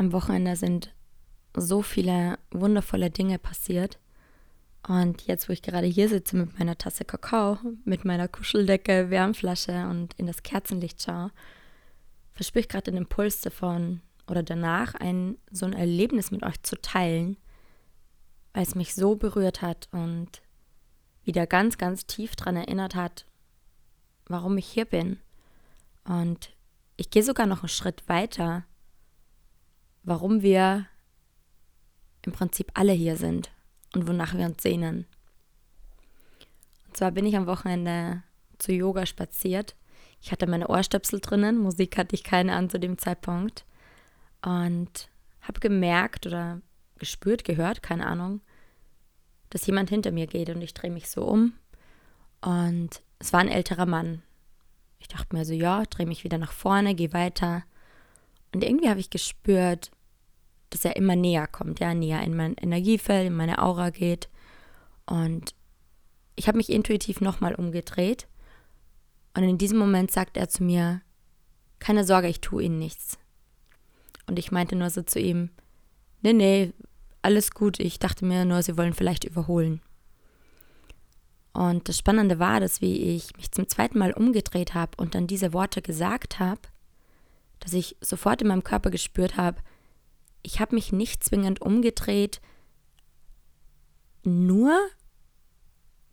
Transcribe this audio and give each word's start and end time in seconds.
am 0.00 0.12
Wochenende 0.12 0.56
sind 0.56 0.94
so 1.54 1.82
viele 1.82 2.38
wundervolle 2.50 3.10
Dinge 3.10 3.38
passiert. 3.38 3.98
Und 4.88 5.26
jetzt, 5.26 5.46
wo 5.46 5.52
ich 5.52 5.60
gerade 5.60 5.86
hier 5.86 6.08
sitze 6.08 6.36
mit 6.36 6.58
meiner 6.58 6.78
Tasse 6.78 7.04
Kakao, 7.04 7.58
mit 7.84 8.06
meiner 8.06 8.26
Kuscheldecke, 8.26 9.10
Wärmflasche 9.10 9.86
und 9.88 10.14
in 10.14 10.26
das 10.26 10.42
Kerzenlicht 10.42 11.02
schaue, 11.02 11.30
verspüre 12.32 12.62
ich 12.62 12.68
gerade 12.68 12.90
den 12.90 12.96
Impuls 12.96 13.42
davon 13.42 14.00
oder 14.26 14.42
danach, 14.42 14.94
ein 14.94 15.36
so 15.50 15.66
ein 15.66 15.74
Erlebnis 15.74 16.30
mit 16.30 16.44
euch 16.44 16.62
zu 16.62 16.80
teilen, 16.80 17.36
weil 18.54 18.62
es 18.62 18.74
mich 18.74 18.94
so 18.94 19.16
berührt 19.16 19.60
hat 19.60 19.90
und 19.92 20.40
wieder 21.24 21.46
ganz, 21.46 21.76
ganz 21.76 22.06
tief 22.06 22.36
daran 22.36 22.56
erinnert 22.56 22.94
hat, 22.94 23.26
warum 24.28 24.56
ich 24.56 24.66
hier 24.66 24.86
bin. 24.86 25.18
Und 26.04 26.56
ich 26.96 27.10
gehe 27.10 27.22
sogar 27.22 27.44
noch 27.44 27.62
einen 27.62 27.68
Schritt 27.68 28.08
weiter, 28.08 28.64
warum 30.02 30.42
wir 30.42 30.86
im 32.22 32.32
Prinzip 32.32 32.70
alle 32.74 32.92
hier 32.92 33.16
sind 33.16 33.50
und 33.94 34.06
wonach 34.06 34.34
wir 34.34 34.46
uns 34.46 34.62
sehnen. 34.62 35.06
Und 36.86 36.96
zwar 36.96 37.10
bin 37.12 37.26
ich 37.26 37.36
am 37.36 37.46
Wochenende 37.46 38.22
zu 38.58 38.72
Yoga 38.72 39.06
spaziert. 39.06 39.76
Ich 40.20 40.32
hatte 40.32 40.46
meine 40.46 40.68
Ohrstöpsel 40.68 41.20
drinnen, 41.20 41.58
Musik 41.58 41.96
hatte 41.96 42.14
ich 42.14 42.24
keine 42.24 42.54
an 42.54 42.68
zu 42.68 42.78
dem 42.78 42.98
Zeitpunkt 42.98 43.64
und 44.42 45.08
habe 45.40 45.60
gemerkt 45.60 46.26
oder 46.26 46.60
gespürt, 46.98 47.44
gehört, 47.44 47.82
keine 47.82 48.06
Ahnung, 48.06 48.40
dass 49.48 49.66
jemand 49.66 49.88
hinter 49.88 50.12
mir 50.12 50.26
geht 50.26 50.50
und 50.50 50.60
ich 50.60 50.74
drehe 50.74 50.90
mich 50.90 51.08
so 51.08 51.24
um 51.24 51.54
und 52.42 53.02
es 53.18 53.32
war 53.32 53.40
ein 53.40 53.48
älterer 53.48 53.86
Mann. 53.86 54.22
Ich 54.98 55.08
dachte 55.08 55.34
mir 55.34 55.44
so, 55.44 55.54
ja, 55.54 55.84
drehe 55.84 56.06
mich 56.06 56.24
wieder 56.24 56.38
nach 56.38 56.52
vorne, 56.52 56.94
gehe 56.94 57.12
weiter 57.14 57.64
und 58.52 58.64
irgendwie 58.64 58.88
habe 58.88 59.00
ich 59.00 59.10
gespürt, 59.10 59.90
dass 60.70 60.84
er 60.84 60.96
immer 60.96 61.16
näher 61.16 61.46
kommt, 61.46 61.80
ja, 61.80 61.94
näher 61.94 62.22
in 62.22 62.36
mein 62.36 62.54
Energiefeld, 62.54 63.26
in 63.26 63.36
meine 63.36 63.62
Aura 63.62 63.90
geht. 63.90 64.28
Und 65.06 65.54
ich 66.36 66.48
habe 66.48 66.58
mich 66.58 66.70
intuitiv 66.70 67.20
nochmal 67.20 67.54
umgedreht. 67.54 68.28
Und 69.36 69.44
in 69.44 69.58
diesem 69.58 69.78
Moment 69.78 70.10
sagt 70.10 70.36
er 70.36 70.48
zu 70.48 70.64
mir, 70.64 71.02
keine 71.78 72.04
Sorge, 72.04 72.28
ich 72.28 72.40
tue 72.40 72.64
Ihnen 72.64 72.78
nichts. 72.78 73.18
Und 74.26 74.38
ich 74.38 74.52
meinte 74.52 74.76
nur 74.76 74.90
so 74.90 75.02
zu 75.02 75.18
ihm, 75.18 75.50
nee, 76.22 76.32
nee, 76.32 76.72
alles 77.22 77.50
gut. 77.50 77.80
Ich 77.80 77.98
dachte 77.98 78.24
mir 78.24 78.44
nur, 78.44 78.62
Sie 78.62 78.76
wollen 78.76 78.94
vielleicht 78.94 79.24
überholen. 79.24 79.80
Und 81.52 81.88
das 81.88 81.98
Spannende 81.98 82.38
war, 82.38 82.60
dass 82.60 82.80
wie 82.80 83.16
ich 83.16 83.36
mich 83.36 83.50
zum 83.50 83.68
zweiten 83.68 83.98
Mal 83.98 84.12
umgedreht 84.12 84.74
habe 84.74 84.92
und 84.98 85.14
dann 85.14 85.26
diese 85.26 85.52
Worte 85.52 85.82
gesagt 85.82 86.38
habe, 86.38 86.60
dass 87.60 87.72
ich 87.72 87.96
sofort 88.00 88.42
in 88.42 88.48
meinem 88.48 88.64
Körper 88.64 88.90
gespürt 88.90 89.36
habe, 89.36 89.58
ich 90.42 90.60
habe 90.60 90.74
mich 90.74 90.92
nicht 90.92 91.22
zwingend 91.22 91.60
umgedreht, 91.60 92.40
nur 94.22 94.78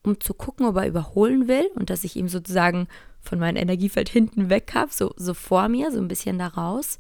um 0.04 0.20
zu 0.20 0.34
gucken, 0.34 0.66
ob 0.66 0.78
er 0.78 0.88
überholen 0.88 1.48
will 1.48 1.70
und 1.76 1.90
dass 1.90 2.04
ich 2.04 2.16
ihm 2.16 2.30
sozusagen 2.30 2.88
von 3.22 3.40
meinem 3.40 3.58
Energiefeld 3.58 4.10
hinten 4.10 4.50
weg 4.50 4.72
habe, 4.74 4.92
so, 4.94 5.14
so 5.18 5.34
vor 5.34 5.68
mir, 5.68 5.92
so 5.92 6.00
ein 6.00 6.08
bisschen 6.08 6.40
da 6.40 6.48
raus. 6.48 6.98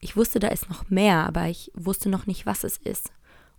Ich 0.00 0.16
wusste, 0.16 0.40
da 0.40 0.48
ist 0.48 0.68
noch 0.68 0.90
mehr, 0.90 1.26
aber 1.26 1.48
ich 1.48 1.70
wusste 1.74 2.08
noch 2.08 2.26
nicht, 2.26 2.46
was 2.46 2.64
es 2.64 2.78
ist. 2.78 3.12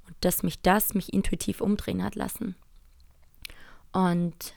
Und 0.08 0.16
dass 0.22 0.44
mich 0.44 0.62
das 0.62 0.94
mich 0.94 1.14
intuitiv 1.14 1.62
umdrehen 1.62 2.04
hat 2.04 2.16
lassen. 2.16 2.56
Und 3.94 4.54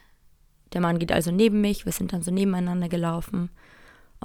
der 0.73 0.81
Mann 0.81 0.99
geht 0.99 1.11
also 1.11 1.31
neben 1.31 1.61
mich, 1.61 1.85
wir 1.85 1.91
sind 1.91 2.11
dann 2.11 2.23
so 2.23 2.31
nebeneinander 2.31 2.89
gelaufen. 2.89 3.49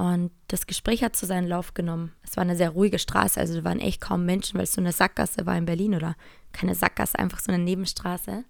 Und 0.01 0.31
das 0.48 0.67
Gespräch 0.67 1.05
hat 1.05 1.15
zu 1.15 1.27
seinen 1.27 1.47
Lauf 1.47 1.75
genommen. 1.75 2.15
Es 2.23 2.34
war 2.39 2.41
eine 2.41 2.56
sehr 2.56 2.70
ruhige 2.70 2.98
Straße, 2.98 3.39
also 3.39 3.55
da 3.55 3.65
waren 3.65 3.81
echt 3.81 4.01
kaum 4.01 4.25
Menschen, 4.25 4.57
weil 4.57 4.65
es 4.65 4.73
so 4.73 4.81
eine 4.81 4.92
Sackgasse 4.92 5.45
war 5.45 5.59
in 5.59 5.67
Berlin 5.67 5.95
oder 5.95 6.17
keine 6.53 6.75
Sackgasse, 6.75 7.19
einfach 7.19 7.39
so 7.39 7.53
eine 7.53 7.62
Nebenstraße. 7.62 8.45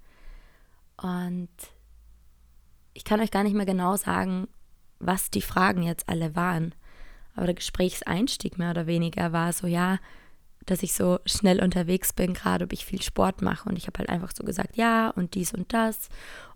Und 0.98 1.48
ich 2.92 3.02
kann 3.02 3.18
euch 3.18 3.32
gar 3.32 3.42
nicht 3.42 3.56
mehr 3.56 3.66
genau 3.66 3.96
sagen, 3.96 4.46
was 5.00 5.28
die 5.28 5.42
Fragen 5.42 5.82
jetzt 5.82 6.08
alle 6.08 6.36
waren. 6.36 6.72
Aber 7.34 7.46
der 7.46 7.56
Gesprächseinstieg 7.56 8.56
mehr 8.56 8.70
oder 8.70 8.86
weniger 8.86 9.32
war 9.32 9.52
so, 9.52 9.66
ja, 9.66 9.98
dass 10.66 10.82
ich 10.82 10.92
so 10.92 11.18
schnell 11.24 11.62
unterwegs 11.62 12.12
bin, 12.12 12.34
gerade 12.34 12.64
ob 12.64 12.72
ich 12.72 12.84
viel 12.84 13.02
Sport 13.02 13.42
mache. 13.42 13.68
Und 13.68 13.76
ich 13.76 13.86
habe 13.86 13.98
halt 13.98 14.08
einfach 14.08 14.32
so 14.34 14.44
gesagt, 14.44 14.76
ja, 14.76 15.10
und 15.10 15.34
dies 15.34 15.52
und 15.52 15.72
das 15.72 16.08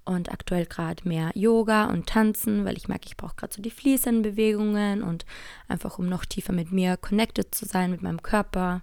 und 0.05 0.31
aktuell 0.31 0.67
gerade 0.67 1.09
mehr 1.09 1.31
Yoga 1.35 1.87
und 1.87 2.07
Tanzen, 2.07 2.65
weil 2.65 2.77
ich 2.77 2.89
merke, 2.89 3.07
ich 3.07 3.17
brauche 3.17 3.37
gerade 3.37 3.55
so 3.55 3.63
die 3.63 3.71
fließenden 3.71 4.23
Bewegungen 4.23 5.03
und 5.03 5.25
einfach 5.67 5.99
um 5.99 6.09
noch 6.09 6.27
tiefer 6.27 6.53
mit 6.53 6.73
mir 6.73 6.97
connected 6.97 7.55
zu 7.55 7.65
sein, 7.65 7.91
mit 7.91 8.03
meinem 8.03 8.23
Körper. 8.23 8.83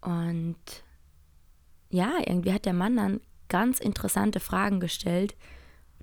Und 0.00 0.56
ja, 1.90 2.12
irgendwie 2.24 2.52
hat 2.52 2.64
der 2.64 2.72
Mann 2.72 2.96
dann 2.96 3.20
ganz 3.48 3.80
interessante 3.80 4.38
Fragen 4.38 4.78
gestellt, 4.78 5.34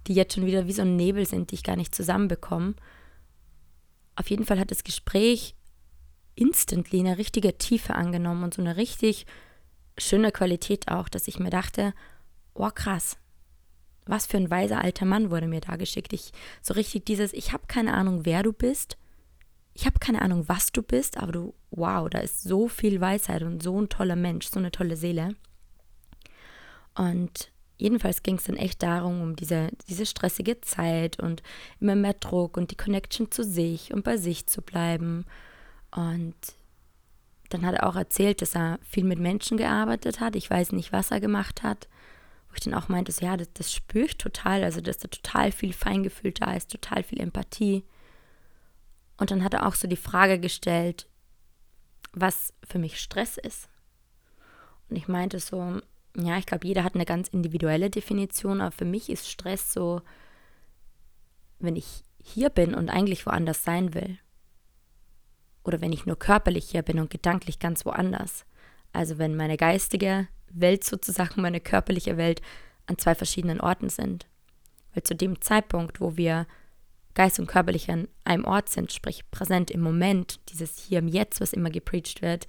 die 0.08 0.14
jetzt 0.14 0.36
schon 0.36 0.46
wieder 0.46 0.68
wie 0.68 0.74
so 0.74 0.82
ein 0.82 0.98
Nebel 0.98 1.26
sind, 1.26 1.52
die 1.52 1.56
ich 1.56 1.64
gar 1.64 1.78
nicht 1.78 1.96
zusammenbekomme. 1.96 2.76
Auf 4.16 4.30
jeden 4.30 4.46
Fall 4.46 4.60
hat 4.60 4.72
das 4.72 4.84
Gespräch 4.84 5.56
instantly 6.38 7.00
eine 7.00 7.18
richtige 7.18 7.58
Tiefe 7.58 7.96
angenommen 7.96 8.44
und 8.44 8.54
so 8.54 8.62
eine 8.62 8.78
richtig 8.78 9.26
schöne 9.98 10.32
Qualität 10.32 10.88
auch, 10.88 11.10
dass 11.10 11.28
ich 11.28 11.40
mir 11.40 11.50
dachte, 11.50 11.94
oh 12.54 12.70
krass, 12.74 13.18
was 14.06 14.26
für 14.26 14.38
ein 14.38 14.50
weiser 14.50 14.82
alter 14.82 15.06
Mann 15.06 15.32
wurde 15.32 15.48
mir 15.48 15.62
da 15.62 15.76
geschickt. 15.76 16.14
Ich 16.14 16.32
so 16.62 16.74
richtig 16.74 17.06
dieses, 17.06 17.34
ich 17.34 17.54
habe 17.54 17.64
keine 17.68 17.94
Ahnung, 17.94 18.26
wer 18.26 18.44
du 18.44 18.54
bist. 18.54 18.98
Ich 19.74 19.86
habe 19.86 20.00
keine 20.00 20.22
Ahnung, 20.22 20.48
was 20.48 20.72
du 20.72 20.82
bist, 20.82 21.18
aber 21.18 21.32
du, 21.32 21.54
wow, 21.70 22.10
da 22.10 22.20
ist 22.20 22.44
so 22.44 22.68
viel 22.68 23.00
Weisheit 23.00 23.44
und 23.44 23.62
so 23.62 23.80
ein 23.80 23.90
toller 23.90 24.16
Mensch, 24.16 24.48
so 24.48 24.60
eine 24.60 24.72
tolle 24.72 24.96
Seele. 24.96 25.36
Und 26.96 27.52
jedenfalls 27.78 28.24
ging 28.24 28.36
es 28.36 28.46
dann 28.46 28.56
echt 28.56 28.82
darum, 28.82 29.22
um 29.22 29.36
diese, 29.36 29.70
diese 29.88 30.08
stressige 30.08 30.62
Zeit 30.62 31.20
und 31.20 31.44
immer 31.80 31.96
mehr 31.96 32.16
Druck 32.16 32.58
und 32.58 32.72
die 32.72 32.76
Connection 32.76 33.30
zu 33.30 33.44
sich 33.44 33.94
und 33.94 34.04
bei 34.04 34.18
sich 34.18 34.48
zu 34.48 34.64
bleiben. 34.64 35.26
Und 35.92 36.36
dann 37.50 37.66
hat 37.66 37.76
er 37.76 37.88
auch 37.88 37.96
erzählt, 37.96 38.42
dass 38.42 38.56
er 38.56 38.80
viel 38.84 39.04
mit 39.04 39.20
Menschen 39.20 39.58
gearbeitet 39.58 40.20
hat. 40.20 40.36
Ich 40.36 40.50
weiß 40.50 40.74
nicht, 40.74 40.92
was 40.92 41.12
er 41.12 41.20
gemacht 41.20 41.64
hat 41.64 41.88
wo 42.50 42.54
ich 42.56 42.62
dann 42.62 42.74
auch 42.74 42.90
meinte, 42.90 43.12
so, 43.12 43.26
ja, 43.26 43.38
das, 43.38 43.52
das 43.54 43.74
spüre 43.74 44.06
ich 44.06 44.18
total, 44.18 44.64
also 44.64 44.82
dass 44.82 44.98
da 44.98 45.08
total 45.08 45.52
viel 45.52 45.74
Feingefühl 45.74 46.32
da 46.32 46.54
ist, 46.54 46.72
total 46.72 47.04
viel 47.04 47.20
Empathie. 47.20 47.84
Und 49.18 49.32
dann 49.32 49.44
hat 49.44 49.54
er 49.54 49.66
auch 49.66 49.76
so 49.76 49.88
die 49.88 49.96
Frage 49.96 50.40
gestellt, 50.40 51.08
was 52.14 52.54
für 52.64 52.80
mich 52.80 53.00
Stress 53.00 53.38
ist. 53.38 53.70
Und 54.90 54.96
ich 54.96 55.08
meinte 55.08 55.40
so, 55.40 55.82
ja, 56.16 56.38
ich 56.38 56.46
glaube, 56.46 56.68
jeder 56.68 56.84
hat 56.84 56.96
eine 56.96 57.06
ganz 57.06 57.28
individuelle 57.28 57.90
Definition, 57.90 58.62
aber 58.62 58.72
für 58.72 58.86
mich 58.86 59.10
ist 59.10 59.30
Stress 59.30 59.74
so, 59.74 60.02
wenn 61.60 61.76
ich 61.76 62.04
hier 62.24 62.50
bin 62.50 62.74
und 62.74 62.90
eigentlich 62.90 63.26
woanders 63.26 63.64
sein 63.64 63.94
will. 63.94 64.18
Oder 65.68 65.82
wenn 65.82 65.92
ich 65.92 66.06
nur 66.06 66.18
körperlich 66.18 66.70
hier 66.70 66.82
bin 66.82 66.98
und 66.98 67.10
gedanklich 67.10 67.60
ganz 67.60 67.86
woanders. 67.86 68.46
Also 68.94 69.18
wenn 69.18 69.36
meine 69.36 69.58
geistige 69.58 70.28
Welt 70.50 70.86
sozusagen, 70.86 71.42
meine 71.42 71.60
körperliche 71.60 72.16
Welt, 72.16 72.42
an 72.86 72.98
zwei 72.98 73.16
verschiedenen 73.16 73.60
Orten 73.60 73.90
sind. 73.90 74.26
Weil 74.94 75.04
zu 75.04 75.14
dem 75.14 75.42
Zeitpunkt, 75.42 76.00
wo 76.00 76.16
wir 76.16 76.48
Geist 77.16 77.38
und 77.40 77.48
körperlich 77.48 77.92
an 77.92 78.08
einem 78.24 78.46
Ort 78.46 78.70
sind, 78.70 78.94
sprich 78.94 79.30
präsent 79.30 79.70
im 79.70 79.82
Moment, 79.82 80.40
dieses 80.50 80.80
Hier 80.80 81.00
im 81.00 81.10
Jetzt, 81.10 81.42
was 81.42 81.52
immer 81.52 81.70
gepreacht 81.70 82.22
wird, 82.22 82.48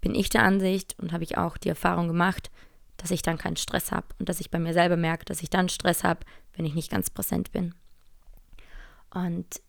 bin 0.00 0.14
ich 0.14 0.30
der 0.30 0.44
Ansicht 0.44 0.96
und 0.98 1.12
habe 1.12 1.24
ich 1.24 1.36
auch 1.36 1.58
die 1.58 1.68
Erfahrung 1.68 2.08
gemacht, 2.08 2.50
dass 2.96 3.10
ich 3.10 3.20
dann 3.20 3.36
keinen 3.36 3.56
Stress 3.56 3.92
habe 3.92 4.06
und 4.18 4.28
dass 4.28 4.40
ich 4.40 4.50
bei 4.50 4.58
mir 4.58 4.72
selber 4.72 4.96
merke, 4.96 5.26
dass 5.26 5.42
ich 5.42 5.50
dann 5.50 5.68
Stress 5.68 6.04
habe, 6.04 6.20
wenn 6.54 6.64
ich 6.64 6.74
nicht 6.74 6.90
ganz 6.90 7.10
präsent 7.10 7.52
bin. 7.52 7.74
Und 9.10 9.60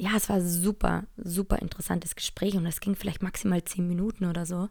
ja, 0.00 0.12
es 0.16 0.30
war 0.30 0.40
super, 0.40 1.04
super 1.18 1.58
interessantes 1.58 2.16
Gespräch 2.16 2.56
und 2.56 2.64
es 2.64 2.80
ging 2.80 2.96
vielleicht 2.96 3.22
maximal 3.22 3.62
zehn 3.64 3.86
Minuten 3.86 4.24
oder 4.24 4.46
so. 4.46 4.70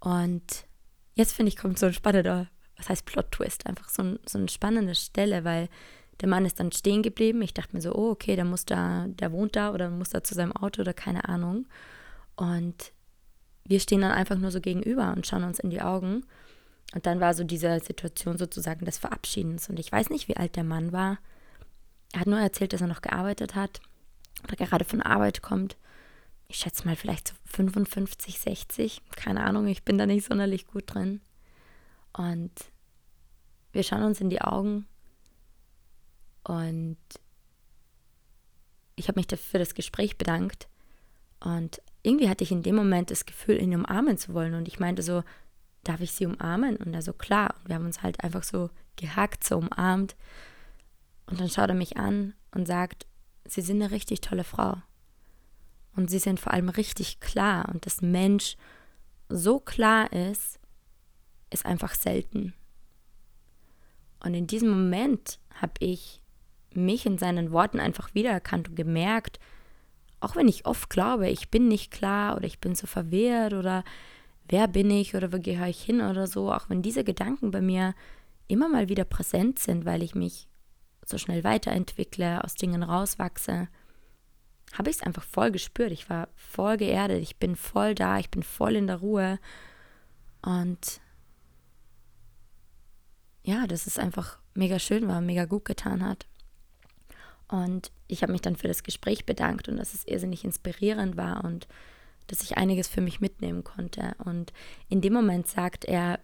Und 0.00 0.66
jetzt 1.14 1.34
finde 1.34 1.50
ich, 1.50 1.56
kommt 1.56 1.78
so 1.78 1.86
ein 1.86 1.94
spannender, 1.94 2.48
was 2.76 2.88
heißt 2.88 3.06
Plot-Twist, 3.06 3.66
einfach 3.66 3.88
so, 3.88 4.02
ein, 4.02 4.18
so 4.26 4.38
eine 4.38 4.48
spannende 4.48 4.96
Stelle, 4.96 5.44
weil 5.44 5.68
der 6.20 6.28
Mann 6.28 6.46
ist 6.46 6.58
dann 6.58 6.72
stehen 6.72 7.04
geblieben. 7.04 7.42
Ich 7.42 7.54
dachte 7.54 7.76
mir 7.76 7.80
so, 7.80 7.94
oh, 7.94 8.10
okay, 8.10 8.34
der 8.34 8.44
muss 8.44 8.64
da, 8.64 9.06
der 9.06 9.30
wohnt 9.30 9.54
da 9.54 9.72
oder 9.72 9.88
muss 9.88 10.10
da 10.10 10.24
zu 10.24 10.34
seinem 10.34 10.52
Auto 10.52 10.80
oder 10.80 10.94
keine 10.94 11.28
Ahnung. 11.28 11.66
Und 12.34 12.92
wir 13.64 13.78
stehen 13.78 14.00
dann 14.00 14.10
einfach 14.10 14.36
nur 14.36 14.50
so 14.50 14.60
gegenüber 14.60 15.12
und 15.14 15.28
schauen 15.28 15.44
uns 15.44 15.60
in 15.60 15.70
die 15.70 15.80
Augen. 15.80 16.26
Und 16.92 17.06
dann 17.06 17.20
war 17.20 17.34
so 17.34 17.44
diese 17.44 17.78
Situation 17.78 18.36
sozusagen 18.36 18.84
des 18.84 18.98
Verabschiedens. 18.98 19.68
Und 19.68 19.78
ich 19.78 19.92
weiß 19.92 20.10
nicht, 20.10 20.26
wie 20.26 20.36
alt 20.36 20.56
der 20.56 20.64
Mann 20.64 20.90
war. 20.90 21.18
Er 22.12 22.20
hat 22.20 22.26
nur 22.26 22.40
erzählt, 22.40 22.72
dass 22.72 22.80
er 22.80 22.88
noch 22.88 23.02
gearbeitet 23.02 23.54
hat 23.54 23.80
oder 24.42 24.56
gerade 24.56 24.84
von 24.84 25.00
Arbeit 25.00 25.42
kommt 25.42 25.76
ich 26.48 26.56
schätze 26.56 26.86
mal 26.86 26.96
vielleicht 26.96 27.28
so 27.28 27.34
55, 27.46 28.38
60, 28.38 29.02
keine 29.16 29.44
Ahnung, 29.44 29.66
ich 29.66 29.82
bin 29.84 29.98
da 29.98 30.06
nicht 30.06 30.26
sonderlich 30.26 30.66
gut 30.66 30.84
drin. 30.86 31.20
Und 32.12 32.52
wir 33.72 33.82
schauen 33.82 34.02
uns 34.02 34.20
in 34.20 34.30
die 34.30 34.40
Augen 34.40 34.86
und 36.44 36.98
ich 38.96 39.08
habe 39.08 39.18
mich 39.18 39.26
dafür 39.26 39.58
das 39.58 39.74
Gespräch 39.74 40.16
bedankt 40.16 40.68
und 41.40 41.82
irgendwie 42.02 42.28
hatte 42.28 42.44
ich 42.44 42.52
in 42.52 42.62
dem 42.62 42.76
Moment 42.76 43.10
das 43.10 43.26
Gefühl, 43.26 43.60
ihn 43.60 43.74
umarmen 43.74 44.18
zu 44.18 44.34
wollen. 44.34 44.54
Und 44.54 44.68
ich 44.68 44.78
meinte 44.78 45.02
so, 45.02 45.24
darf 45.82 46.00
ich 46.00 46.12
sie 46.12 46.26
umarmen? 46.26 46.76
Und 46.76 46.92
er 46.92 47.00
so, 47.00 47.14
klar. 47.14 47.54
Und 47.58 47.68
wir 47.68 47.76
haben 47.76 47.86
uns 47.86 48.02
halt 48.02 48.22
einfach 48.22 48.42
so 48.42 48.68
gehackt, 48.96 49.42
so 49.42 49.56
umarmt. 49.56 50.14
Und 51.26 51.40
dann 51.40 51.48
schaut 51.48 51.70
er 51.70 51.74
mich 51.74 51.96
an 51.96 52.34
und 52.52 52.66
sagt, 52.66 53.06
Sie 53.46 53.60
sind 53.60 53.82
eine 53.82 53.90
richtig 53.90 54.20
tolle 54.20 54.44
Frau. 54.44 54.76
Und 55.96 56.10
Sie 56.10 56.18
sind 56.18 56.40
vor 56.40 56.52
allem 56.52 56.68
richtig 56.68 57.20
klar. 57.20 57.68
Und 57.72 57.86
dass 57.86 58.02
Mensch 58.02 58.56
so 59.28 59.60
klar 59.60 60.12
ist, 60.12 60.58
ist 61.50 61.66
einfach 61.66 61.94
selten. 61.94 62.54
Und 64.24 64.34
in 64.34 64.46
diesem 64.46 64.70
Moment 64.70 65.38
habe 65.60 65.74
ich 65.80 66.20
mich 66.74 67.06
in 67.06 67.18
seinen 67.18 67.52
Worten 67.52 67.78
einfach 67.78 68.14
wiedererkannt 68.14 68.70
und 68.70 68.74
gemerkt, 68.74 69.38
auch 70.20 70.34
wenn 70.36 70.48
ich 70.48 70.66
oft 70.66 70.88
glaube, 70.90 71.28
ich 71.28 71.50
bin 71.50 71.68
nicht 71.68 71.90
klar 71.90 72.36
oder 72.36 72.46
ich 72.46 72.58
bin 72.58 72.74
so 72.74 72.86
verwirrt 72.86 73.52
oder 73.52 73.84
wer 74.48 74.66
bin 74.66 74.90
ich 74.90 75.14
oder 75.14 75.32
wo 75.32 75.38
gehöre 75.38 75.68
ich 75.68 75.82
hin 75.82 76.00
oder 76.00 76.26
so, 76.26 76.52
auch 76.52 76.68
wenn 76.70 76.82
diese 76.82 77.04
Gedanken 77.04 77.50
bei 77.50 77.60
mir 77.60 77.94
immer 78.48 78.68
mal 78.68 78.88
wieder 78.88 79.04
präsent 79.04 79.58
sind, 79.58 79.84
weil 79.84 80.02
ich 80.02 80.14
mich 80.14 80.48
so 81.06 81.18
schnell 81.18 81.44
weiterentwickle, 81.44 82.42
aus 82.42 82.54
Dingen 82.54 82.82
rauswachse, 82.82 83.68
habe 84.72 84.90
ich 84.90 84.96
es 84.96 85.02
einfach 85.02 85.22
voll 85.22 85.50
gespürt. 85.50 85.92
Ich 85.92 86.10
war 86.10 86.28
voll 86.34 86.76
geerdet, 86.76 87.22
ich 87.22 87.36
bin 87.36 87.56
voll 87.56 87.94
da, 87.94 88.18
ich 88.18 88.30
bin 88.30 88.42
voll 88.42 88.76
in 88.76 88.86
der 88.86 88.96
Ruhe. 88.96 89.38
Und 90.42 91.00
ja, 93.42 93.66
dass 93.66 93.86
es 93.86 93.98
einfach 93.98 94.38
mega 94.54 94.78
schön 94.78 95.06
war, 95.06 95.20
mega 95.20 95.44
gut 95.44 95.64
getan 95.64 96.04
hat. 96.04 96.26
Und 97.48 97.92
ich 98.08 98.22
habe 98.22 98.32
mich 98.32 98.40
dann 98.40 98.56
für 98.56 98.68
das 98.68 98.82
Gespräch 98.82 99.26
bedankt 99.26 99.68
und 99.68 99.76
dass 99.76 99.94
es 99.94 100.06
irrsinnig 100.06 100.44
inspirierend 100.44 101.16
war 101.16 101.44
und 101.44 101.68
dass 102.26 102.42
ich 102.42 102.56
einiges 102.56 102.88
für 102.88 103.02
mich 103.02 103.20
mitnehmen 103.20 103.64
konnte. 103.64 104.14
Und 104.24 104.52
in 104.88 105.00
dem 105.02 105.12
Moment 105.12 105.46
sagt 105.46 105.84
er 105.84 106.20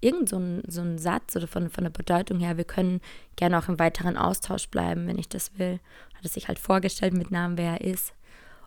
irgend 0.00 0.28
so 0.28 0.38
ein, 0.38 0.62
so 0.66 0.80
ein 0.80 0.98
Satz 0.98 1.36
oder 1.36 1.46
von, 1.46 1.70
von 1.70 1.84
der 1.84 1.90
Bedeutung 1.90 2.40
her, 2.40 2.56
wir 2.56 2.64
können 2.64 3.00
gerne 3.36 3.58
auch 3.58 3.68
im 3.68 3.78
weiteren 3.78 4.16
Austausch 4.16 4.68
bleiben, 4.68 5.06
wenn 5.06 5.18
ich 5.18 5.28
das 5.28 5.58
will. 5.58 5.80
Hat 6.14 6.24
er 6.24 6.30
sich 6.30 6.48
halt 6.48 6.58
vorgestellt 6.58 7.14
mit 7.14 7.30
Namen, 7.30 7.58
wer 7.58 7.80
er 7.80 7.80
ist 7.80 8.14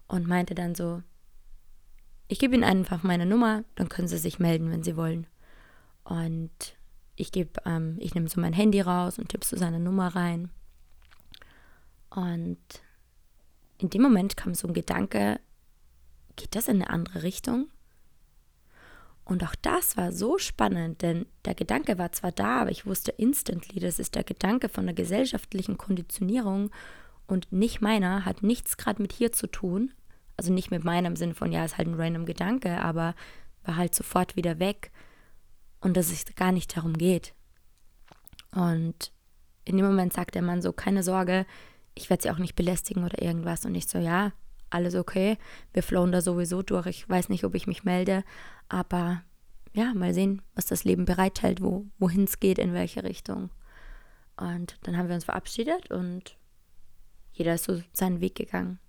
und 0.07 0.27
meinte 0.27 0.55
dann 0.55 0.75
so, 0.75 1.01
ich 2.27 2.39
gebe 2.39 2.55
Ihnen 2.55 2.63
einfach 2.63 3.03
meine 3.03 3.25
Nummer, 3.25 3.63
dann 3.75 3.89
können 3.89 4.07
Sie 4.07 4.17
sich 4.17 4.39
melden, 4.39 4.71
wenn 4.71 4.83
Sie 4.83 4.95
wollen. 4.95 5.27
Und 6.03 6.77
ich 7.15 7.31
gebe, 7.31 7.61
ähm, 7.65 7.97
ich 7.99 8.13
nehme 8.13 8.29
so 8.29 8.39
mein 8.39 8.53
Handy 8.53 8.81
raus 8.81 9.19
und 9.19 9.29
tippe 9.29 9.45
so 9.45 9.57
seine 9.57 9.79
Nummer 9.79 10.15
rein. 10.15 10.49
Und 12.09 12.57
in 13.77 13.89
dem 13.89 14.01
Moment 14.01 14.35
kam 14.37 14.53
so 14.53 14.67
ein 14.67 14.73
Gedanke, 14.73 15.39
geht 16.35 16.55
das 16.55 16.67
in 16.67 16.77
eine 16.77 16.89
andere 16.89 17.23
Richtung? 17.23 17.67
Und 19.29 19.43
auch 19.43 19.53
das 19.61 19.95
war 19.95 20.11
so 20.11 20.39
spannend, 20.39 21.03
denn 21.03 21.27
der 21.45 21.53
Gedanke 21.53 21.99
war 21.99 22.11
zwar 22.11 22.31
da, 22.31 22.61
aber 22.61 22.71
ich 22.71 22.87
wusste 22.87 23.11
instantly, 23.11 23.79
das 23.79 23.99
ist 23.99 24.15
der 24.15 24.23
Gedanke 24.23 24.69
von 24.69 24.87
der 24.87 24.95
gesellschaftlichen 24.95 25.77
Konditionierung 25.77 26.71
und 27.27 27.51
nicht 27.51 27.79
meiner, 27.79 28.25
hat 28.25 28.41
nichts 28.41 28.75
gerade 28.75 28.99
mit 28.99 29.13
hier 29.13 29.31
zu 29.31 29.45
tun. 29.45 29.93
Also 30.35 30.51
nicht 30.51 30.71
mit 30.71 30.83
meinem 30.83 31.15
Sinn 31.15 31.35
von, 31.35 31.51
ja, 31.51 31.63
ist 31.63 31.77
halt 31.77 31.87
ein 31.87 31.93
random 31.93 32.25
Gedanke, 32.25 32.81
aber 32.81 33.13
war 33.63 33.75
halt 33.75 33.93
sofort 33.93 34.35
wieder 34.35 34.57
weg 34.57 34.89
und 35.79 35.95
dass 35.95 36.11
es 36.11 36.25
gar 36.35 36.51
nicht 36.51 36.75
darum 36.75 36.97
geht. 36.97 37.35
Und 38.49 39.11
in 39.63 39.77
dem 39.77 39.85
Moment 39.85 40.11
sagt 40.11 40.33
der 40.33 40.41
Mann 40.41 40.63
so, 40.63 40.73
keine 40.73 41.03
Sorge, 41.03 41.45
ich 41.93 42.09
werde 42.09 42.23
sie 42.23 42.31
auch 42.31 42.39
nicht 42.39 42.55
belästigen 42.55 43.03
oder 43.03 43.21
irgendwas. 43.21 43.63
Und 43.63 43.75
ich 43.75 43.85
so, 43.85 43.99
ja, 43.99 44.31
alles 44.71 44.95
okay. 44.95 45.37
Wir 45.71 45.83
flowen 45.83 46.11
da 46.11 46.21
sowieso 46.21 46.63
durch. 46.63 46.87
Ich 46.87 47.07
weiß 47.07 47.29
nicht, 47.29 47.43
ob 47.43 47.53
ich 47.53 47.67
mich 47.67 47.83
melde, 47.83 48.23
aber 48.69 49.23
ja, 49.73 49.93
mal 49.93 50.13
sehen, 50.13 50.41
was 50.55 50.65
das 50.65 50.83
Leben 50.83 51.05
bereithält, 51.05 51.61
wo, 51.61 51.85
wohin 51.99 52.23
es 52.23 52.39
geht, 52.39 52.57
in 52.57 52.73
welche 52.73 53.03
Richtung. 53.03 53.49
Und 54.37 54.77
dann 54.83 54.97
haben 54.97 55.09
wir 55.09 55.15
uns 55.15 55.25
verabschiedet 55.25 55.91
und 55.91 56.37
jeder 57.33 57.55
ist 57.55 57.65
so 57.65 57.81
seinen 57.93 58.21
Weg 58.21 58.35
gegangen. 58.35 58.79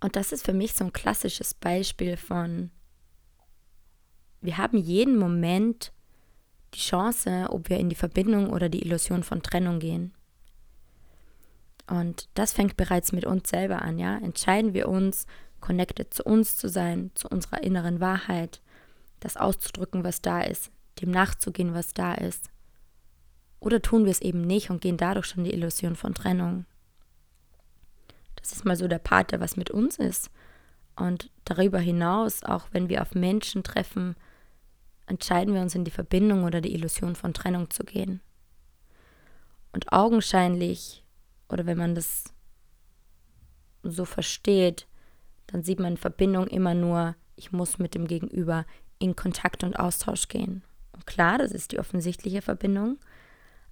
Und 0.00 0.16
das 0.16 0.32
ist 0.32 0.44
für 0.44 0.52
mich 0.52 0.74
so 0.74 0.84
ein 0.84 0.92
klassisches 0.92 1.54
Beispiel 1.54 2.16
von, 2.16 2.70
wir 4.40 4.58
haben 4.58 4.78
jeden 4.78 5.18
Moment 5.18 5.92
die 6.74 6.80
Chance, 6.80 7.46
ob 7.50 7.68
wir 7.70 7.78
in 7.78 7.88
die 7.88 7.94
Verbindung 7.96 8.50
oder 8.50 8.68
die 8.68 8.82
Illusion 8.82 9.22
von 9.22 9.42
Trennung 9.42 9.78
gehen. 9.78 10.12
Und 11.88 12.28
das 12.34 12.52
fängt 12.52 12.76
bereits 12.76 13.12
mit 13.12 13.24
uns 13.24 13.48
selber 13.48 13.82
an, 13.82 13.98
ja? 13.98 14.18
Entscheiden 14.18 14.74
wir 14.74 14.88
uns, 14.88 15.26
connected 15.66 16.14
zu 16.14 16.22
uns 16.22 16.56
zu 16.56 16.68
sein, 16.68 17.10
zu 17.14 17.28
unserer 17.28 17.62
inneren 17.62 18.00
Wahrheit, 18.00 18.60
das 19.20 19.36
auszudrücken, 19.36 20.04
was 20.04 20.22
da 20.22 20.42
ist, 20.42 20.70
dem 21.00 21.10
nachzugehen, 21.10 21.74
was 21.74 21.92
da 21.92 22.14
ist. 22.14 22.50
Oder 23.58 23.82
tun 23.82 24.04
wir 24.04 24.12
es 24.12 24.20
eben 24.20 24.42
nicht 24.42 24.70
und 24.70 24.80
gehen 24.80 24.96
dadurch 24.96 25.26
schon 25.26 25.44
die 25.44 25.52
Illusion 25.52 25.96
von 25.96 26.14
Trennung. 26.14 26.66
Das 28.36 28.52
ist 28.52 28.64
mal 28.64 28.76
so 28.76 28.86
der 28.86 28.98
Part, 28.98 29.32
der 29.32 29.40
was 29.40 29.56
mit 29.56 29.70
uns 29.70 29.98
ist. 29.98 30.30
Und 30.94 31.30
darüber 31.44 31.78
hinaus, 31.78 32.44
auch 32.44 32.68
wenn 32.70 32.88
wir 32.88 33.02
auf 33.02 33.14
Menschen 33.14 33.64
treffen, 33.64 34.14
entscheiden 35.06 35.54
wir 35.54 35.62
uns 35.62 35.74
in 35.74 35.84
die 35.84 35.90
Verbindung 35.90 36.44
oder 36.44 36.60
die 36.60 36.74
Illusion 36.74 37.16
von 37.16 37.34
Trennung 37.34 37.70
zu 37.70 37.84
gehen. 37.84 38.20
Und 39.72 39.92
augenscheinlich 39.92 41.04
oder 41.48 41.66
wenn 41.66 41.78
man 41.78 41.94
das 41.94 42.24
so 43.82 44.04
versteht, 44.04 44.86
dann 45.46 45.62
sieht 45.62 45.78
man 45.78 45.92
in 45.92 45.96
Verbindung 45.96 46.46
immer 46.46 46.74
nur, 46.74 47.14
ich 47.36 47.52
muss 47.52 47.78
mit 47.78 47.94
dem 47.94 48.06
Gegenüber 48.06 48.66
in 48.98 49.14
Kontakt 49.14 49.62
und 49.62 49.78
Austausch 49.78 50.28
gehen. 50.28 50.62
Und 50.92 51.06
klar, 51.06 51.38
das 51.38 51.52
ist 51.52 51.72
die 51.72 51.78
offensichtliche 51.78 52.42
Verbindung, 52.42 52.98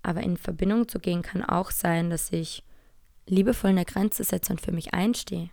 aber 0.03 0.23
in 0.23 0.37
Verbindung 0.37 0.89
zu 0.89 0.99
gehen 0.99 1.23
kann 1.23 1.43
auch 1.43 1.71
sein, 1.71 2.11
dass 2.11 2.31
ich 2.33 2.63
liebevoll 3.27 3.71
eine 3.71 3.85
Grenze 3.85 4.23
setze 4.23 4.53
und 4.53 4.61
für 4.61 4.73
mich 4.73 4.93
einstehe. 4.93 5.51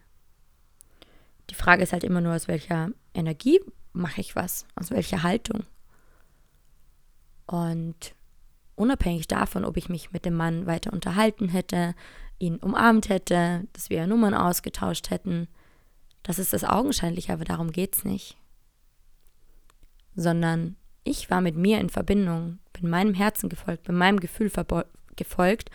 Die 1.49 1.55
Frage 1.55 1.83
ist 1.83 1.93
halt 1.93 2.03
immer 2.03 2.21
nur, 2.21 2.35
aus 2.35 2.47
welcher 2.47 2.89
Energie 3.13 3.59
mache 3.93 4.21
ich 4.21 4.35
was, 4.35 4.65
aus 4.75 4.91
welcher 4.91 5.23
Haltung. 5.23 5.63
Und 7.45 8.13
unabhängig 8.75 9.27
davon, 9.27 9.65
ob 9.65 9.77
ich 9.77 9.89
mich 9.89 10.11
mit 10.11 10.25
dem 10.25 10.35
Mann 10.35 10.65
weiter 10.65 10.93
unterhalten 10.93 11.49
hätte, 11.49 11.93
ihn 12.39 12.57
umarmt 12.57 13.09
hätte, 13.09 13.67
dass 13.73 13.89
wir 13.89 14.07
Nummern 14.07 14.33
ausgetauscht 14.33 15.09
hätten, 15.09 15.47
das 16.23 16.39
ist 16.39 16.53
das 16.53 16.63
Augenscheinliche, 16.63 17.33
aber 17.33 17.45
darum 17.45 17.71
geht 17.71 17.95
es 17.95 18.05
nicht. 18.05 18.37
Sondern 20.15 20.75
ich 21.03 21.29
war 21.29 21.41
mit 21.41 21.55
mir 21.55 21.79
in 21.79 21.89
Verbindung, 21.89 22.59
bin 22.73 22.89
meinem 22.89 23.13
Herzen 23.13 23.49
gefolgt, 23.49 23.83
bin 23.83 23.95
meinem 23.95 24.19
Gefühl 24.19 24.51
gefolgt 25.15 25.71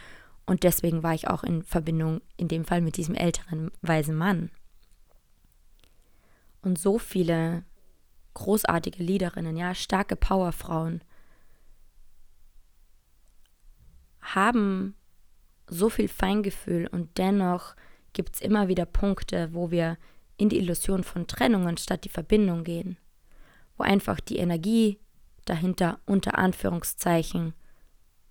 und 0.46 0.62
deswegen 0.62 1.02
war 1.02 1.14
ich 1.14 1.28
auch 1.28 1.42
in 1.42 1.62
Verbindung, 1.64 2.20
in 2.36 2.48
dem 2.48 2.64
Fall 2.64 2.80
mit 2.80 2.96
diesem 2.96 3.14
älteren, 3.14 3.70
weisen 3.82 4.14
Mann. 4.14 4.50
Und 6.62 6.78
so 6.78 6.98
viele 6.98 7.64
großartige 8.34 9.02
Liederinnen, 9.02 9.56
ja, 9.56 9.74
starke 9.74 10.14
Powerfrauen, 10.14 11.02
haben 14.20 14.94
so 15.68 15.88
viel 15.88 16.08
Feingefühl 16.08 16.86
und 16.88 17.18
dennoch 17.18 17.74
gibt 18.12 18.36
es 18.36 18.40
immer 18.40 18.68
wieder 18.68 18.86
Punkte, 18.86 19.52
wo 19.52 19.70
wir 19.70 19.96
in 20.36 20.48
die 20.48 20.58
Illusion 20.58 21.04
von 21.04 21.26
Trennung 21.26 21.66
anstatt 21.66 22.04
die 22.04 22.10
Verbindung 22.10 22.64
gehen, 22.64 22.96
wo 23.76 23.84
einfach 23.84 24.20
die 24.20 24.36
Energie 24.36 24.98
dahinter 25.44 25.98
unter 26.06 26.38
Anführungszeichen 26.38 27.54